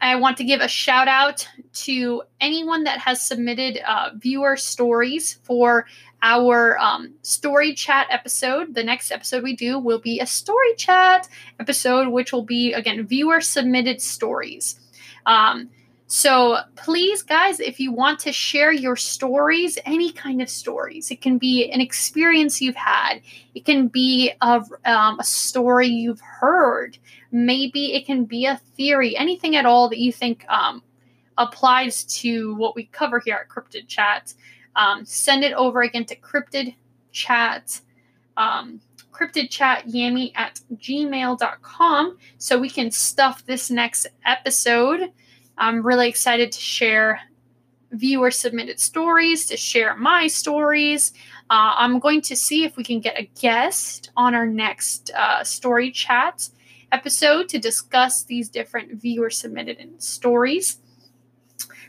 [0.04, 1.48] I want to give a shout out
[1.86, 5.86] to anyone that has submitted uh, viewer stories for
[6.22, 8.76] our um, story chat episode.
[8.76, 13.08] The next episode we do will be a story chat episode, which will be, again,
[13.08, 14.78] viewer submitted stories.
[15.26, 15.70] Um,
[16.08, 21.22] so please, guys, if you want to share your stories, any kind of stories, it
[21.22, 23.22] can be an experience you've had,
[23.56, 26.98] it can be a, um, a story you've heard,
[27.34, 30.82] maybe it can be a theory, anything at all that you think um,
[31.38, 34.34] applies to what we cover here at Cryptid Chat.
[34.78, 36.76] Um, send it over again to Cryptid
[37.12, 37.82] Chat.
[38.38, 38.80] Um,
[39.12, 45.12] cryptidchatyami at gmail.com so we can stuff this next episode
[45.58, 47.20] I'm really excited to share
[47.92, 51.14] viewer submitted stories, to share my stories.
[51.50, 55.44] Uh, I'm going to see if we can get a guest on our next uh,
[55.44, 56.50] story chat
[56.94, 60.78] episode to discuss these different viewer submitted stories.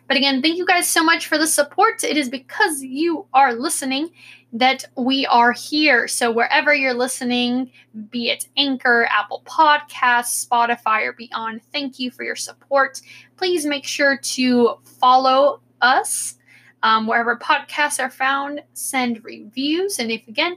[0.07, 2.05] But again, thank you guys so much for the support.
[2.05, 4.11] It is because you are listening
[4.52, 6.07] that we are here.
[6.07, 7.70] So wherever you're listening,
[8.11, 13.00] be it Anchor, Apple Podcasts, Spotify, or beyond, thank you for your support.
[13.36, 16.36] Please make sure to follow us
[16.82, 18.62] um, wherever podcasts are found.
[18.74, 20.57] Send reviews, and if again,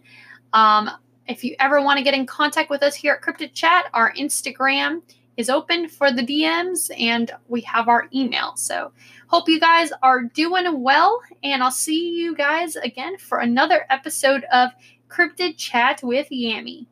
[0.54, 0.92] um,
[1.28, 4.14] if you ever want to get in contact with us here at Cryptid Chat, our
[4.14, 5.02] Instagram
[5.36, 8.56] is open for the DMs, and we have our email.
[8.56, 8.92] So
[9.30, 14.46] Hope you guys are doing well, and I'll see you guys again for another episode
[14.54, 14.70] of
[15.10, 16.86] Cryptid Chat with Yami.